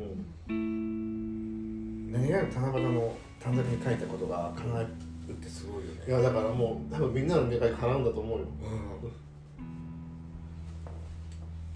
[0.47, 2.11] うん。
[2.11, 4.87] 何気なく七夕の短冊に書いたことが叶うっ
[5.33, 6.03] てすごいよね。
[6.07, 8.45] いやだからもう多分みんなの願い叶うんだと思うよ。
[8.61, 9.11] うん。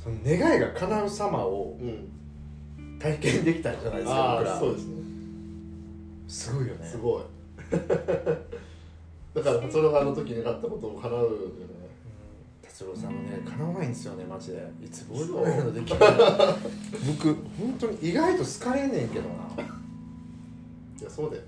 [0.02, 2.18] その願いが叶う様をうん
[3.00, 4.56] 体験できたんじゃないですかあ僕ら。
[4.56, 5.00] あそうですね。
[6.28, 6.86] すごいよね。
[6.86, 7.24] すごい。
[9.34, 11.36] だから達郎があの時願ったことを叶うよね。
[11.36, 12.68] うん。
[12.68, 14.70] 達郎さんのね叶わないんですよねマジで。
[14.84, 16.00] いつボールボールのできる
[17.08, 19.36] 僕本当に意外と好かれんねんけどな。
[21.00, 21.43] いやそうだよ。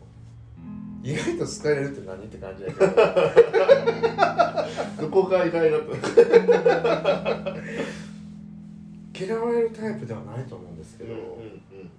[1.04, 2.88] 意外と好かれるって何って感じだけど。
[5.02, 7.52] どこが意外だった
[9.26, 11.92] 嫌われるタイプではないと思うんですけど、うん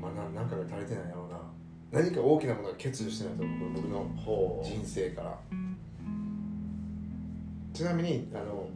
[0.00, 5.38] まあな何かが足りてないやろうな何か大きなものが欠如してないと思う僕のほ人生から。
[7.72, 8.68] ちなみにあの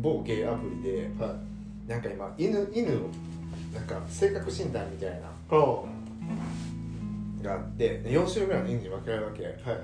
[0.00, 1.88] 某ゲイアプリでうはい。
[1.88, 3.08] なんか今犬犬を
[3.74, 5.84] なんか性格診断みたいなは
[7.42, 9.42] があって4種類ぐらいの犬に分けられるわけ。
[9.42, 9.76] いはいはい。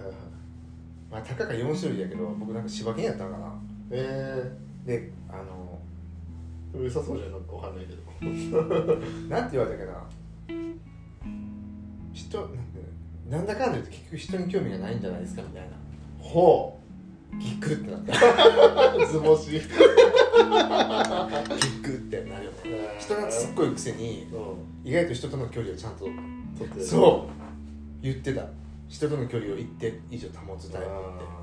[1.11, 3.53] まあたかが4種類やけど僕なんか柴犬やったのかな。
[3.91, 4.53] え
[4.85, 5.76] であの
[6.77, 8.03] えー、良さそうじゃんなんかわかんないけど。
[9.29, 10.07] なんて言われたかな。
[12.13, 12.57] 人なんて
[13.29, 15.69] なんだかんだ言って結局人に興味がないんじゃないですかみたいな。
[16.19, 16.81] ほ
[17.39, 18.13] ギックってなった。
[18.97, 19.51] う図星。
[19.51, 19.69] ギッ
[21.83, 22.57] クってなるよね。
[22.99, 24.89] 人がすっごいくせにうん。
[24.89, 26.07] 意外と人との距離をちゃんと
[26.59, 28.03] 撮ってそう。
[28.03, 28.47] 言ってた。
[28.89, 30.95] 人との距離を一定以上保つタイプって。
[30.95, 31.37] あ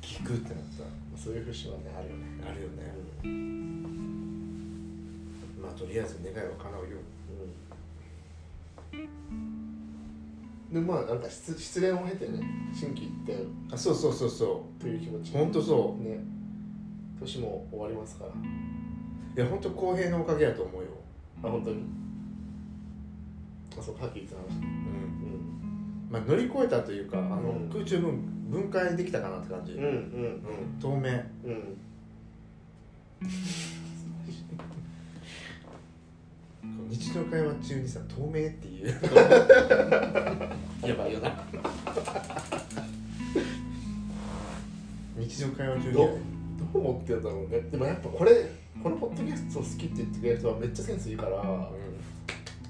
[0.00, 2.24] ギクってなっーそういう節はねあるよね。
[2.42, 2.74] たあるよね。
[3.24, 3.30] ま
[3.60, 3.63] あ
[5.76, 6.98] とりあえず願いは叶うよ。
[10.72, 12.40] でまあなんか失失恋を経てね
[12.72, 15.30] 心機一転あそうそうそうそという気持ち。
[15.32, 16.18] うほんとそね。
[17.20, 18.30] 年も終わりますから。
[18.30, 18.34] う
[19.36, 20.88] いやほんと公平のおかげやと思うよ。
[21.42, 21.84] あ本当に。
[23.78, 24.48] あそうさっき言ってた話。
[24.48, 24.62] うん。
[24.62, 26.08] うん。
[26.10, 29.88] まあ乗り越えたというかあの、うん空中分分解できたかなって感じ、うんうん。
[29.88, 30.78] うん。
[30.80, 31.10] 透明。
[31.44, 31.78] うん
[36.88, 38.88] 日常会話中にさ透明っていう。
[40.86, 41.30] やばいよな。
[45.16, 45.94] 日常会話中に。
[45.94, 46.08] どど
[46.74, 47.60] う思ってんだろうね。
[47.70, 48.50] でもやっぱこれ
[48.82, 51.66] このポッドキャスト好きって言ってくれる人はめっちゃセンスいいから、うん。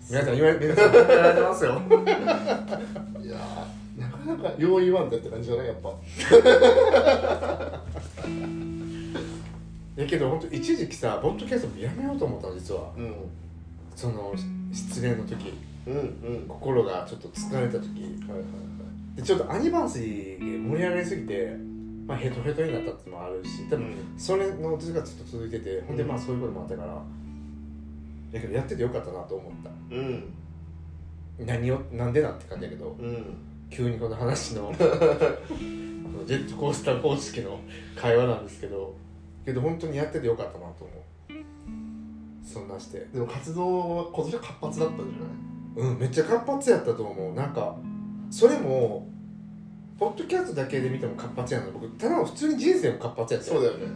[0.09, 0.93] 皆さん言われ皆さん。
[0.93, 1.71] 言われてますよ。
[3.23, 5.67] いやーなかなかよう言わんでって感じじゃない？
[5.69, 5.91] やっぱ。
[9.97, 12.91] やけど本当一時期さポッドキャストやめようと思ったの実は。
[12.97, 13.15] うん
[13.95, 14.35] その
[14.73, 15.53] 失恋の時。
[15.87, 15.99] うんう
[16.45, 16.47] ん。
[16.49, 18.01] 心がちょっと疲れた時。
[18.29, 18.45] はいはい
[19.15, 21.57] でちょっとアニバーサリーで盛り上がりすぎて、
[22.05, 27.01] まあ、ヘトヘトになったってのもあるし多分それの続きがずっと続いてて、ほんでまあそういうこともあったから。
[28.33, 29.71] だけどやっててよかったなと思った。
[29.95, 30.35] うん。
[31.39, 33.25] 何をなんでなって感じだけどうん。
[33.71, 37.61] 急にこの話のこの ジェットコースター方式の
[37.97, 38.95] 会話なんですけど
[39.45, 40.97] けど本当にやっててよかったなと思う
[42.45, 43.07] そんなして。
[43.13, 45.07] でも活動は今年は活発だったんじゃ
[45.83, 45.93] ない？
[45.93, 47.35] うんめっちゃ活発やったと思う。
[47.35, 47.75] なんか
[48.31, 49.09] それも
[49.99, 53.87] ポッドキャストだけで見ても活発やの僕ただの普通に人生も活発やったそうだよね。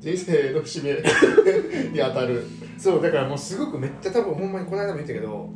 [0.00, 2.44] 人生の節目に当たる。
[2.76, 5.48] そうだからもうすごくめっちゃ多分ほんまにこの間も言ったけど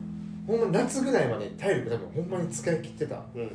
[0.47, 3.21] ほんま夏ぐらいまで体力多分ほんまに使い切ってた。
[3.35, 3.51] うんうん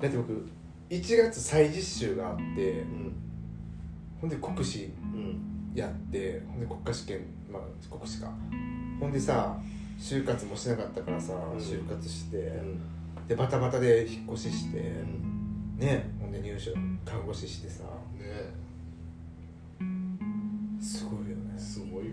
[0.00, 0.32] だって僕
[0.88, 3.12] 1月再実習があってうん
[4.20, 5.40] ほんで国試うん。
[5.74, 8.32] やってほんで国家試験まあ国試か。
[8.98, 9.58] ほんでさ
[9.98, 11.58] 就活もしなかったからさ、うん。
[11.58, 12.80] 就活して、うん。
[13.28, 15.76] でバタバタで引っ越しして、うん。
[15.78, 16.72] ねほんで入所
[17.04, 17.84] 看護師してさ。
[18.14, 18.52] ね。
[20.80, 21.58] すごいよね。
[21.58, 22.12] すごいよ。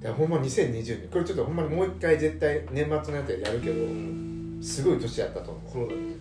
[0.00, 4.58] だからほんま2020年これちょっとほんまにもう一回絶対年末のやつやるけどうん。
[4.62, 5.72] すごい年やったと思う。
[5.72, 6.14] そうだね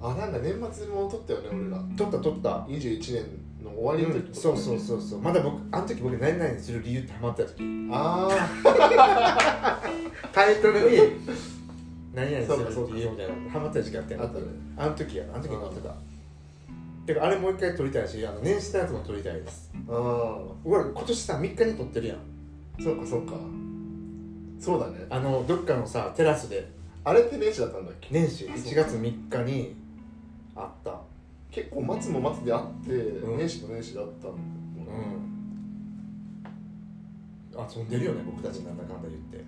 [0.00, 1.82] あなんか年末も撮ったよね俺ら。
[1.96, 2.50] 撮った撮った。
[2.68, 3.24] 21年
[3.64, 5.20] の終わりの時うんそうそうそうそう。
[5.20, 7.62] まだ僕あの時僕何々にする理由ってハマってた時。
[7.90, 9.80] あ
[10.32, 10.96] タイトルに
[12.14, 14.44] 何々する理由みたいなハマってた時期あったよああったね。
[14.76, 15.94] あの時やあの時に撮ってた。
[17.06, 19.70] てかあれもう一回撮りたいしあの年始のやつも撮りたいです。
[19.88, 22.18] ああ俺今年さ3日に撮ってるやん。
[22.82, 23.32] そうかそうか。
[24.60, 25.06] そうだね。
[25.10, 26.68] あのどっかのさテラスで。
[27.04, 28.08] あれって年始だったんだっけ？
[28.10, 28.44] 年始。
[28.46, 29.76] 1月3日に
[30.56, 31.00] あった。
[31.50, 33.38] 結構松も松であって、うん。
[33.38, 34.32] 年始と年始だったんだう。
[34.32, 35.26] ん。
[37.76, 39.44] 遊んでるよね僕たちなんだかんだ言って。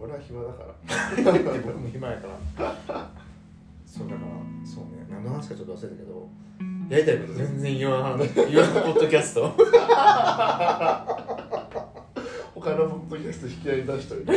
[0.00, 0.74] 俺は暇だから。
[1.64, 2.28] 僕も暇やか
[2.58, 3.10] ら。
[3.86, 4.28] そうだから
[4.64, 5.06] そうね。
[5.10, 6.28] 何の話かちょっと忘れたけど
[6.90, 9.52] やりたいこと全然言わん言わんポッドキャスト。
[12.54, 14.32] 他のポッドキャスト引き合い出しといて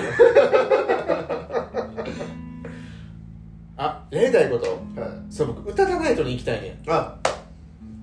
[4.12, 4.68] やりたいこと。
[4.99, 5.34] はい。
[5.34, 6.91] そう僕歌たナイトに行きたいねん。
[6.91, 7.18] あ。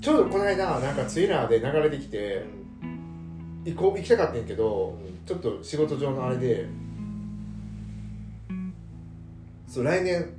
[0.01, 2.45] ちょうどこの間なんかツイッターで流れてきて
[3.65, 4.97] 行こう行きたかったんやけど
[5.27, 6.67] ちょっと仕事上のあれで
[9.67, 10.33] そう来年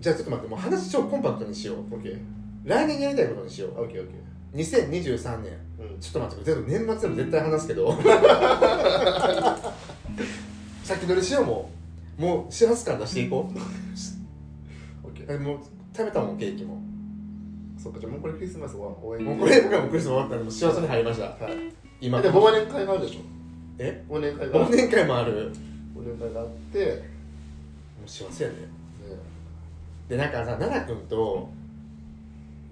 [0.00, 2.18] じゃあちょっと待ってもう話超コンパクトにしようオッケー。
[2.64, 3.80] 来年やりたいことにしよう。
[3.80, 4.14] オッケーオッケ
[4.54, 5.52] 2023年。
[5.78, 6.00] ーうん。
[6.00, 7.92] ちょっと待って全部年末でも絶対話すけど。
[10.84, 11.70] 先取りしようも
[12.18, 12.22] う。
[12.22, 13.58] もう幸せ感出していこう
[15.34, 15.58] えもう
[15.96, 16.76] 食べたもんケーキも。
[17.78, 21.24] ーそっかじゃあもうこれクリスマスは応援もうこれ僕はもうクリスマス終わったんでもう幸せに入りました。
[21.24, 21.54] はい。
[22.00, 22.20] 今。
[22.20, 23.20] で忘年会があるでしょ？
[23.78, 24.04] え？
[24.08, 24.56] 忘年会が？
[24.56, 25.32] ある忘年会もある。
[25.94, 27.02] もう忘年会があって。
[28.06, 28.56] 幸せやね。
[28.56, 28.66] ね。
[30.08, 31.48] でなんかさ奈々君と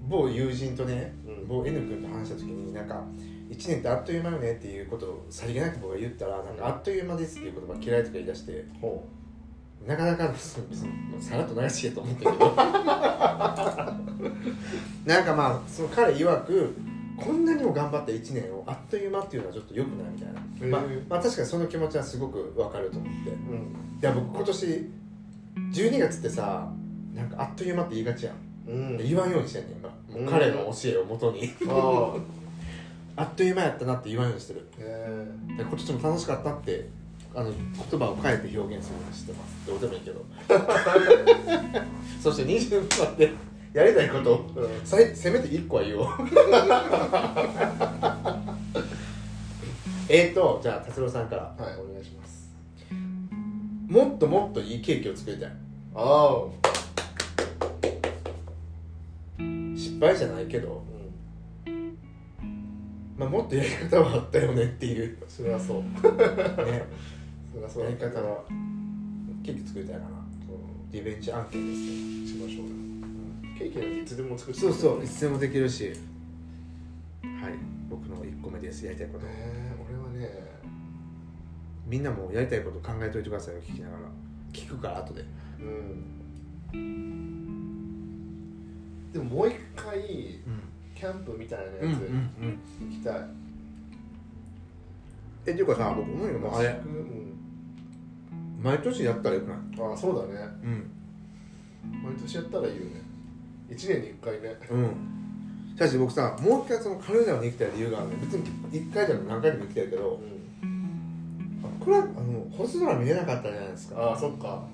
[0.09, 1.46] 某友人とね、うん。
[1.46, 3.02] 某 N 君と話した時になんか
[3.50, 9.06] 1年ってあっという間よねっていうことをさりげなく僕が言ったらなんかあっという間ですっていう言葉嫌いとか言い出してほ
[9.87, 12.55] なかなかさらっと流してと思ったけど。
[15.07, 16.74] なんかまあその彼曰く
[17.16, 20.68] こんなにも頑張った1年をあっという間っていうのはちょっと良くないみたいな、へー。
[20.70, 23.31] まあ、まあ確かにその気持ちはすごくわかると思って。
[23.31, 23.99] ううん。
[24.01, 24.91] いや僕今年
[25.72, 26.70] 12月ってさ
[27.14, 28.37] なんかあっという間って言いがちやん。
[28.70, 28.97] うん。
[28.99, 30.31] 言わんようにしてんねん今。
[30.31, 32.20] 彼の教えをもとにああ
[33.22, 34.68] あっという間やったなって言わんようにしてる。
[34.79, 35.26] え
[35.57, 36.89] で今年も楽しかったって
[37.39, 39.64] あの言葉を変えて表現するようにしてます。
[39.64, 40.24] どうでもいいけど。
[42.20, 43.30] そして20分待って
[43.72, 44.39] やりたいこと。
[44.57, 45.14] ーうん。
[45.14, 46.07] せめて1個は言おう。
[50.11, 51.76] えーとじゃあ達郎さんからはい。
[51.76, 52.51] お願いします。
[53.86, 55.53] もっともっといいケーキを作りたい。
[55.95, 56.45] あ
[59.76, 60.82] 失敗じゃないけど、
[61.66, 61.97] あうん。
[63.16, 65.16] まあ、もっとやり方はあったよねっていう。
[65.28, 65.82] それはそう。
[66.66, 66.84] ね
[67.53, 68.44] それはそうやり方は。
[69.42, 70.07] ケーキ作りたいかな。
[70.09, 70.92] う。
[70.92, 71.86] リベンジ案件ですね。
[72.24, 72.68] んしましょう。
[72.68, 72.72] よ
[73.59, 75.05] ケーキなんていつでも作ってそうそう。
[75.05, 75.88] いつでもできるし。
[75.88, 75.94] はい。
[77.88, 78.84] 僕の1個目です。
[78.84, 79.26] やりたいこと。
[79.28, 80.59] えー、俺はね。
[81.86, 83.61] みんなもやりたいこと考えといてくださいよ。
[83.62, 84.03] 聞きながら。
[84.53, 85.24] 聞くから後で。
[85.61, 86.18] うん。
[89.12, 90.62] でももう一回うん。
[90.94, 91.94] キャンプみたいなやつうんうん
[92.80, 92.90] うん。
[92.90, 93.14] 行きたい、
[95.49, 96.68] えっていうかさ僕思うよもうあれ？
[96.68, 97.34] うん。
[98.62, 99.57] 毎年やったらよくない？
[99.90, 100.49] ああそうだね。
[100.64, 100.90] うん。
[102.03, 103.03] 毎年やったらいいよね。
[103.70, 104.57] 1年に1回ね。
[104.70, 105.74] うん。
[105.76, 110.20] しかし僕さもう一回その軽井沢に行きたい理由があるね別に1回じゃなく何回でも行きたいけど
[111.62, 114.01] あこれはあの星空見れなかったじゃないですか。
[114.01, 114.64] ああそっか。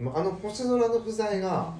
[0.00, 1.74] あの星空の不在が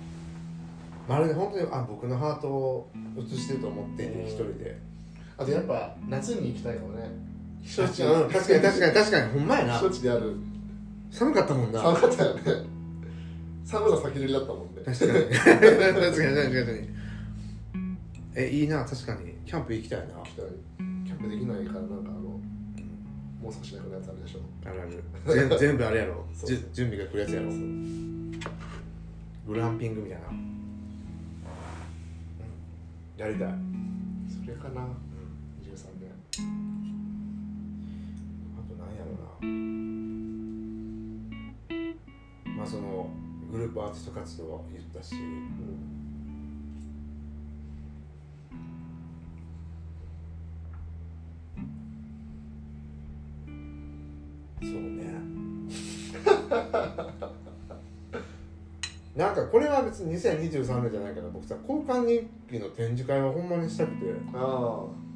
[1.09, 4.79] まるで本当にあ僕のハートを映してると思っていて一人で。
[5.39, 7.11] あとやっぱ夏に行きたいかもね
[7.63, 9.79] 避暑地うん確かに確かに確かにほんまやな。
[9.79, 10.35] 避暑地である。
[11.11, 11.81] 寒かったもんな。
[11.81, 12.43] 寒かったよね。
[13.65, 14.83] 寒さ先取りだったもんね。
[14.85, 15.13] 確かに。
[15.13, 15.61] 確かに。
[15.61, 16.35] 確かに。
[16.37, 16.89] 確かに。
[18.37, 19.35] えいいな確かに。
[19.45, 20.15] キャンプ行きたいな。
[20.15, 20.47] 行きたい。
[21.07, 22.41] キャンプできないからなんかあのも
[23.49, 24.41] う少しなくなるやつあるでしょ。
[24.65, 25.03] あるある。
[25.49, 26.25] 全全部あれやろ。
[26.35, 26.49] そう。
[26.49, 27.51] じゅ準備が来るやつやろ。
[29.47, 30.71] グランピングみたいな、うん、
[33.17, 33.55] やりたい、
[34.45, 34.87] それかな
[42.57, 43.11] まあその
[43.51, 45.17] グループアーティスト活動は言ったし
[54.63, 54.81] そうね。
[59.17, 64.15] なんかこれは別に2023年じゃないけど僕さ交換日記の展示会はほんまにしたくて。
[64.35, 65.10] ああ。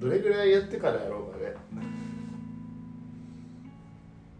[0.00, 1.54] どれぐらいやってからやろうかね。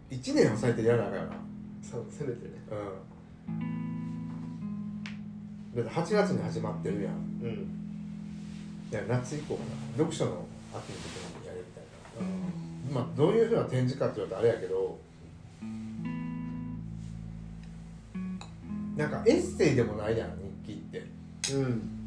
[0.09, 1.35] 1年抑えてやらなあかんよな。
[1.83, 2.53] そうせめてね。
[3.47, 3.53] うん。
[5.75, 7.13] だって8月に始まってるやん。
[7.13, 7.49] うん。
[8.91, 9.69] いや夏以降かな。
[9.97, 11.83] 読書の秋の時にやるみたい
[12.95, 13.01] な。
[13.01, 14.99] まあどういうふうな展示かって言われたらあれやけど
[18.97, 20.31] なんかエッセイでもないやん
[20.65, 21.05] 日記って。
[21.53, 22.00] うん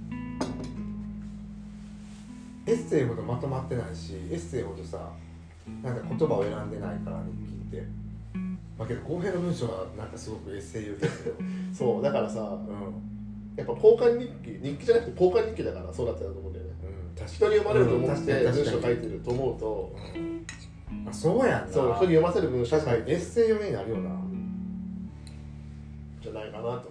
[2.66, 5.10] エッセイほどまとまってないしエッセイほどさ
[5.82, 7.86] なんか言葉を選んでないから日記って。
[8.78, 11.36] まあけど公平の文章はなんかすごくエッセイ寄りだけど。
[11.72, 13.56] そうだからさうん。
[13.56, 16.72] やっぱ交換日記日記じゃなくて交換日記だからそうだったと思うんだよね。
[16.82, 17.16] うん。
[17.16, 19.96] 確人に読まれると思っうんて文章書いてると思うと。
[20.16, 20.44] うん
[21.06, 21.72] あそうやんな。
[21.72, 24.10] そう人に読ませる文章確かにエッセイ寄りになるよな
[26.20, 26.90] じゃないかなと。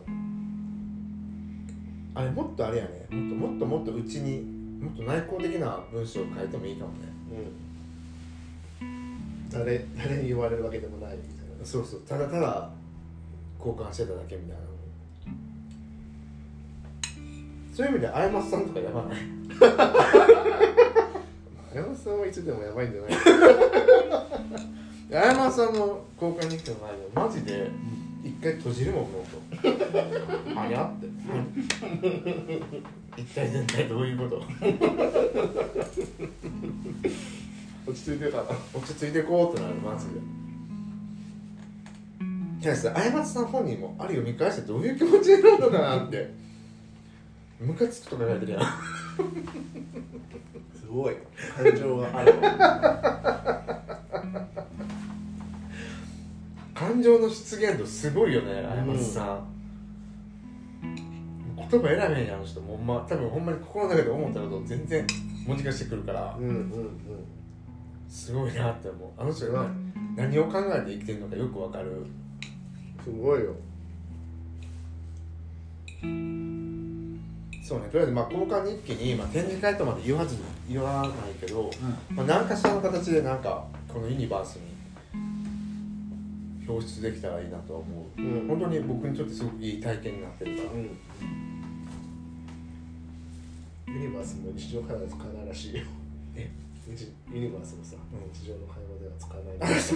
[2.16, 3.08] あれもっとあれやね。
[3.16, 4.53] もっともっともっとうちに
[4.84, 7.00] もっと内向的な文章を書いてもいいかもね。
[8.82, 9.50] うん。
[9.50, 11.66] 誰誰に言われるわけでもないみたいな。
[11.66, 12.02] そうそう。
[12.02, 12.70] ただただ
[13.60, 14.64] 交換してただけみたいな。
[17.76, 19.18] そういう意味であやまさんとかやばない？
[21.74, 23.14] 山本さんはいつでもやばいんじゃない？
[25.24, 27.72] あやまさんの交換日記の前でマジで
[28.24, 31.08] 一回閉じるもんノートあにゃって
[33.18, 34.44] 一体全体どういうこと？
[37.86, 38.38] 落ち着いてた。
[38.38, 38.44] な
[38.74, 40.14] 落ち着いてこうってなるマジで。
[42.62, 46.34] いやさ過ちさん本人もあれ読み返してどういう気持ちになるのかなって。
[47.60, 48.62] ムカつくとか書いてるやん。
[50.80, 51.16] すごい。
[51.56, 52.34] 感情がある
[56.74, 59.48] 感情の出現度すごいよね過ちさん、
[61.56, 65.06] 言葉選べへんやん人もうま多分ほんまに心の中で思ったことを全然
[65.46, 67.00] 文字化してくるからうんうんうん
[68.14, 69.10] すごいなって思う。
[69.18, 69.94] あの人がうん。
[70.16, 72.06] 何を考えて生きてるのかよくわかる。
[73.04, 73.56] すごいよ。
[77.64, 80.36] そうねとりあえずまあ交換日記に、まあ、展示会とまで言わず
[80.70, 81.72] 言わないけど、
[82.12, 84.73] まあ、何かしらの形でなんかこのユニバースに
[86.68, 88.48] 表出できたらいいなとは思う、うん。
[88.48, 90.98] 本当に僕にとってすごくいい体験になってるから、うん。
[93.94, 95.84] ユニバースも日常会話で使えないらしいよ。
[96.36, 96.50] え？
[96.86, 98.32] 日ユニバースもさ、うん。
[98.34, 99.72] 日常の会話では使えない。
[99.74, 99.96] らしい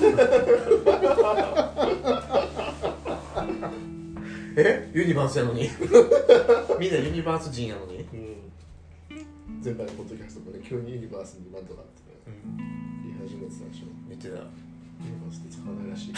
[4.58, 4.92] え？
[4.94, 5.70] ユニバースやのに？
[6.80, 8.38] みんなユニバース人やのに、うん。
[9.64, 12.36] 前回のポッドキャストで急にユニバースになんとかってね
[13.04, 13.86] 言い始めてたでしょ。
[14.08, 14.44] 言ってた
[15.04, 16.14] ユニバースって使わないらしい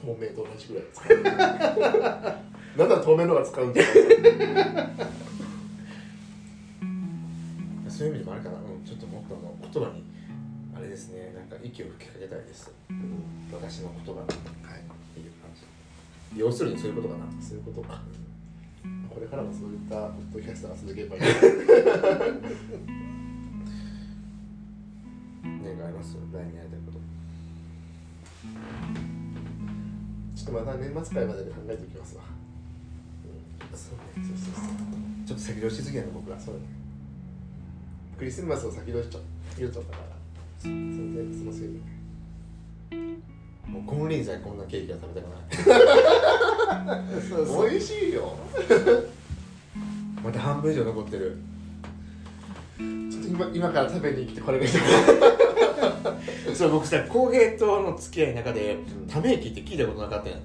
[0.00, 1.22] 透明と同じぐらい使う
[2.78, 3.00] なんだ。
[3.00, 3.74] 透明のが使うん。
[3.74, 3.92] じゃない
[7.90, 10.04] そういう意味でもあれかな、うん、ちょっともっとあの言葉に
[10.76, 11.34] あれですね。
[11.34, 12.70] なんか息を吹きかけたいです。
[13.52, 14.26] 私の言葉に。
[14.28, 14.80] はい。
[14.80, 14.84] っ
[15.14, 15.50] ていう感
[16.32, 16.38] じ。
[16.38, 17.24] 要するにそういうことかな。
[17.42, 18.00] そういうことか。
[19.12, 21.22] これからもそういったポッドキャストが続けばいい
[25.64, 26.98] 何かあります来年やりたいこと
[30.34, 32.22] ちょっとまた年末会までで考えておきますわ、
[33.74, 34.74] そうねそうそうそう。
[35.26, 36.60] ちょっと先取しすぎやな僕らそうね。
[38.18, 39.18] クリスマスを先取しちゃ
[39.50, 40.08] 先取っちゃったから
[40.60, 40.78] それで
[41.36, 41.80] そのせいで。
[43.66, 45.30] もう金輪際こんなケーキは食べたく
[46.86, 47.02] ない。
[47.70, 48.38] 美味しいよ。
[50.24, 51.36] また半分以上残ってる。
[52.78, 54.72] ちょっと今今から食べに来てこれがいい
[56.54, 59.06] そう僕さ浩平との付き合いの中でうん。
[59.06, 60.38] ため息って聞いたことなかったやん。
[60.38, 60.44] うん。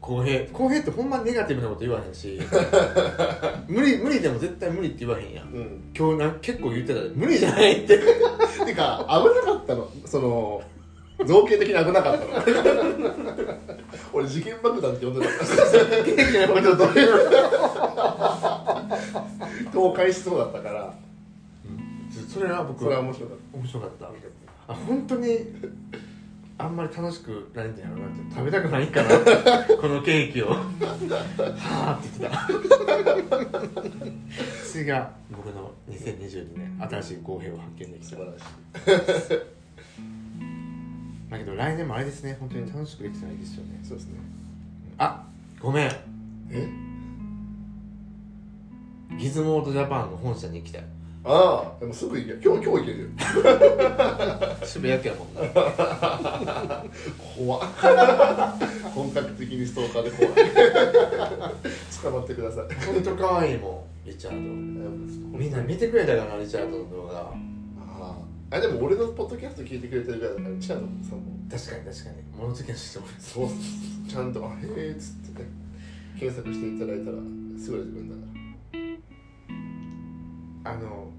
[0.00, 0.46] 浩平。
[0.52, 2.40] 浩平ってほんまネガティブなこと言わへんし。
[3.68, 5.48] 無理無理でも絶対無理って言わへんやん。
[5.48, 5.82] うん。
[5.96, 7.10] 今日な結構言ってたで。
[7.14, 7.98] 無理じゃないって。
[8.66, 9.88] てか危なかったの。
[10.04, 10.62] その
[11.24, 12.32] 造形的に危なかったの。
[14.12, 15.32] 俺事件爆弾って呼んでた。
[15.32, 15.42] か
[17.02, 17.38] ら
[19.72, 20.94] 倒壊しそうだったから
[22.10, 24.06] それは僕それは面白かっ面白かった。
[24.72, 25.38] あ本当に
[26.58, 29.08] あんまり楽しくないんだよなって食べたくないかな
[29.80, 30.48] このケーキを。
[30.48, 30.56] は
[31.60, 32.48] あって言ってた。
[34.64, 38.16] 次が僕の2022年新しい公平を発見できた。
[41.30, 42.36] だけど来年もあれですね。
[42.40, 43.80] 本当に楽しくできたらいいですよね。
[43.82, 44.14] そうですね。
[44.98, 45.24] あ
[45.60, 45.90] ごめん。
[46.50, 46.68] え？
[49.18, 50.84] ギズモードジャパンの本社に行きたい
[51.30, 53.08] ああでもすぐ行ける今日今日行けるよ。
[54.64, 55.40] 渋谷区やもんな。
[57.36, 57.62] 怖っ。
[58.94, 60.34] 本格的にストーカーで怖い。
[62.02, 62.64] 捕まってください。
[62.86, 64.38] 本当可愛いもんリチャード。
[65.38, 67.18] みんな見てくれたかなリチャードの動画。
[67.20, 67.34] あ
[68.50, 71.36] ああでも俺のポッドキャスト聞いてくれてるからチアのさんも。
[71.50, 72.16] 確かに確かに。
[72.38, 73.48] 物好きな人もそう
[74.08, 75.48] ちゃんと「あへえ」っつってね
[76.18, 77.18] 検索していただいたら
[77.58, 78.14] すぐ自分だ
[80.70, 81.10] かあの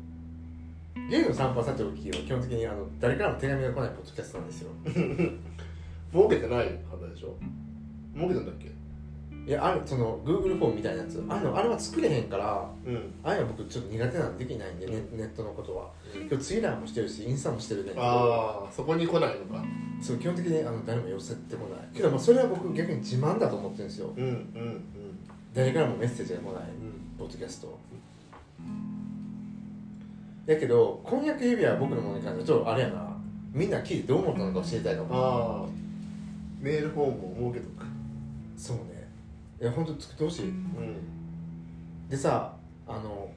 [1.10, 4.70] ゲイの散歩はさておきは基本的にあの誰からも手紙が来ないポッドキャストなんですよ。
[4.86, 4.92] ら
[6.14, 7.36] 儲けてない方でしょ？
[8.16, 8.70] 儲けてんだっけ？
[9.48, 11.24] いやあるその Google フォームみたいなやつ。
[11.28, 13.14] あのあれは作れへんからうん。
[13.24, 15.90] あれは僕ちょっと苦手なんでできないんで、ネネットのことは。
[16.30, 18.02] 今日ツイッターもしてるしインスタもしてるねんけど。
[18.06, 19.64] ああそこに来ないのか。
[20.02, 21.88] そう基本的にあの誰も寄せてこない。
[21.94, 24.14] けどまあそれは僕逆に自慢だと思ってるんですよ。
[24.16, 24.82] うんうんうん。
[25.54, 27.18] 誰からもメッセージが来ないうん。
[27.18, 27.78] ポッドキャスト
[30.50, 33.16] だけど婚約指輪は僕のものに関してはちょっとあれやな。
[33.54, 35.10] みんな聞いてどう思ったのか知りたいかも。
[35.12, 35.70] ああ。
[36.60, 37.86] メールフォームを設けとく。
[38.58, 39.08] そうね。
[39.62, 40.50] いや本当作ってほしい。
[40.50, 42.10] うん。
[42.10, 42.56] でさ
[42.88, 43.30] あの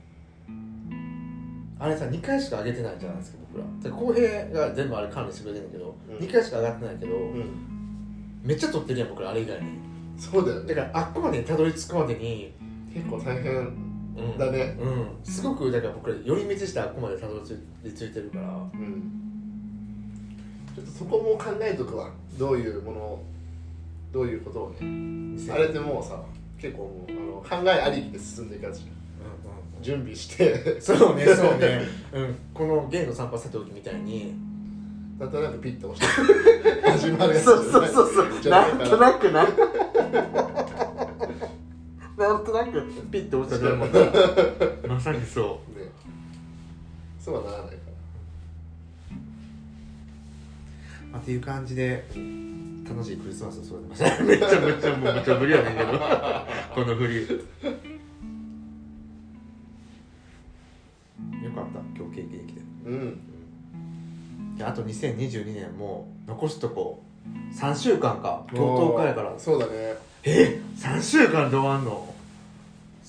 [1.78, 3.66] あれさ2回しか上げてないじゃないですか僕ら。
[3.82, 6.16] で浩平が全部あれ管理してくれてるんだけど、うん。
[6.16, 8.40] 2回しか上がってないけど、うん。
[8.42, 9.66] めっちゃ撮ってるやん僕らあれ以外に。
[10.16, 10.74] そうだよね。
[10.74, 12.54] だからあっこまでたどり着くまでに、
[12.94, 13.52] 結構大変。
[13.52, 13.91] うん
[14.38, 14.76] だね。
[14.80, 15.06] うん。
[15.24, 17.40] すごくだから僕ら寄り道してあっこまでたど
[17.82, 18.48] り着いてるから。
[18.48, 19.22] うん。
[20.74, 22.10] ちょっとそこも考えとくわ。
[22.38, 23.24] どういうものを
[24.12, 25.52] どういうことをね。
[25.52, 26.22] あれってもうさ
[26.58, 28.90] 結構もうあの考えありきで進んでいくやつじ
[29.80, 30.80] 準備して。
[30.80, 31.82] そうねそうね、
[32.14, 34.34] うん、このゲイの散歩さておきみたいに。
[35.18, 36.90] なんとなくピッと押して。
[36.90, 38.50] 始まるやつそうそうそうそう。
[38.50, 39.46] なんとなくな
[42.22, 43.98] なんとなくピッと押したらもんな
[44.94, 45.78] まさにそう。
[45.78, 45.86] ね。
[47.20, 47.76] そうはならないか
[51.12, 52.04] まあ、っていう感じで
[52.88, 54.18] 楽しいクリスマスを過ごしました。
[54.24, 55.92] めっちゃめっちゃもうめっちゃ無理やねんけど。
[56.74, 57.26] この振りよ
[61.52, 61.80] かった。
[61.96, 62.60] 今日ケーキできて。
[62.86, 63.18] らうん。
[64.56, 67.02] であと2022年も残すとこ
[67.54, 68.44] 3週間か。
[68.52, 69.32] 今日10日やから。
[69.38, 69.72] そうだね。
[70.24, 72.11] え？3週間で終わんの？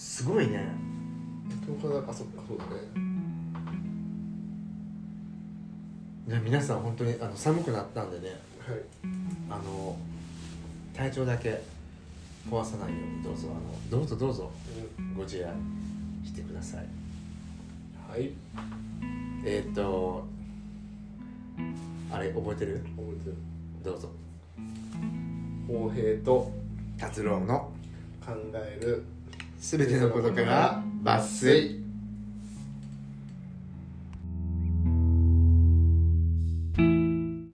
[0.03, 0.67] すごいね。
[1.65, 2.43] 10日だあそっか。
[2.45, 2.71] そうだね。
[6.27, 8.35] じゃあ皆さん本当にあの寒くなったんでね。
[8.59, 8.81] はい。
[9.49, 9.95] あの
[10.93, 11.61] 体調だけ
[12.51, 13.47] 壊さないようにどうぞ。
[13.49, 14.51] あのどうぞどうぞ。
[15.15, 15.53] ご自愛
[16.27, 16.85] してください。
[18.11, 18.31] はい。
[19.45, 20.27] えー、っと
[22.11, 22.83] あれ覚えてる？
[22.97, 23.35] 覚えてる。
[23.83, 24.11] どうぞ。
[25.65, 26.51] 公平と
[26.97, 27.71] 達郎の
[28.23, 29.05] 考える
[29.63, 31.82] 全てのことから抜粋。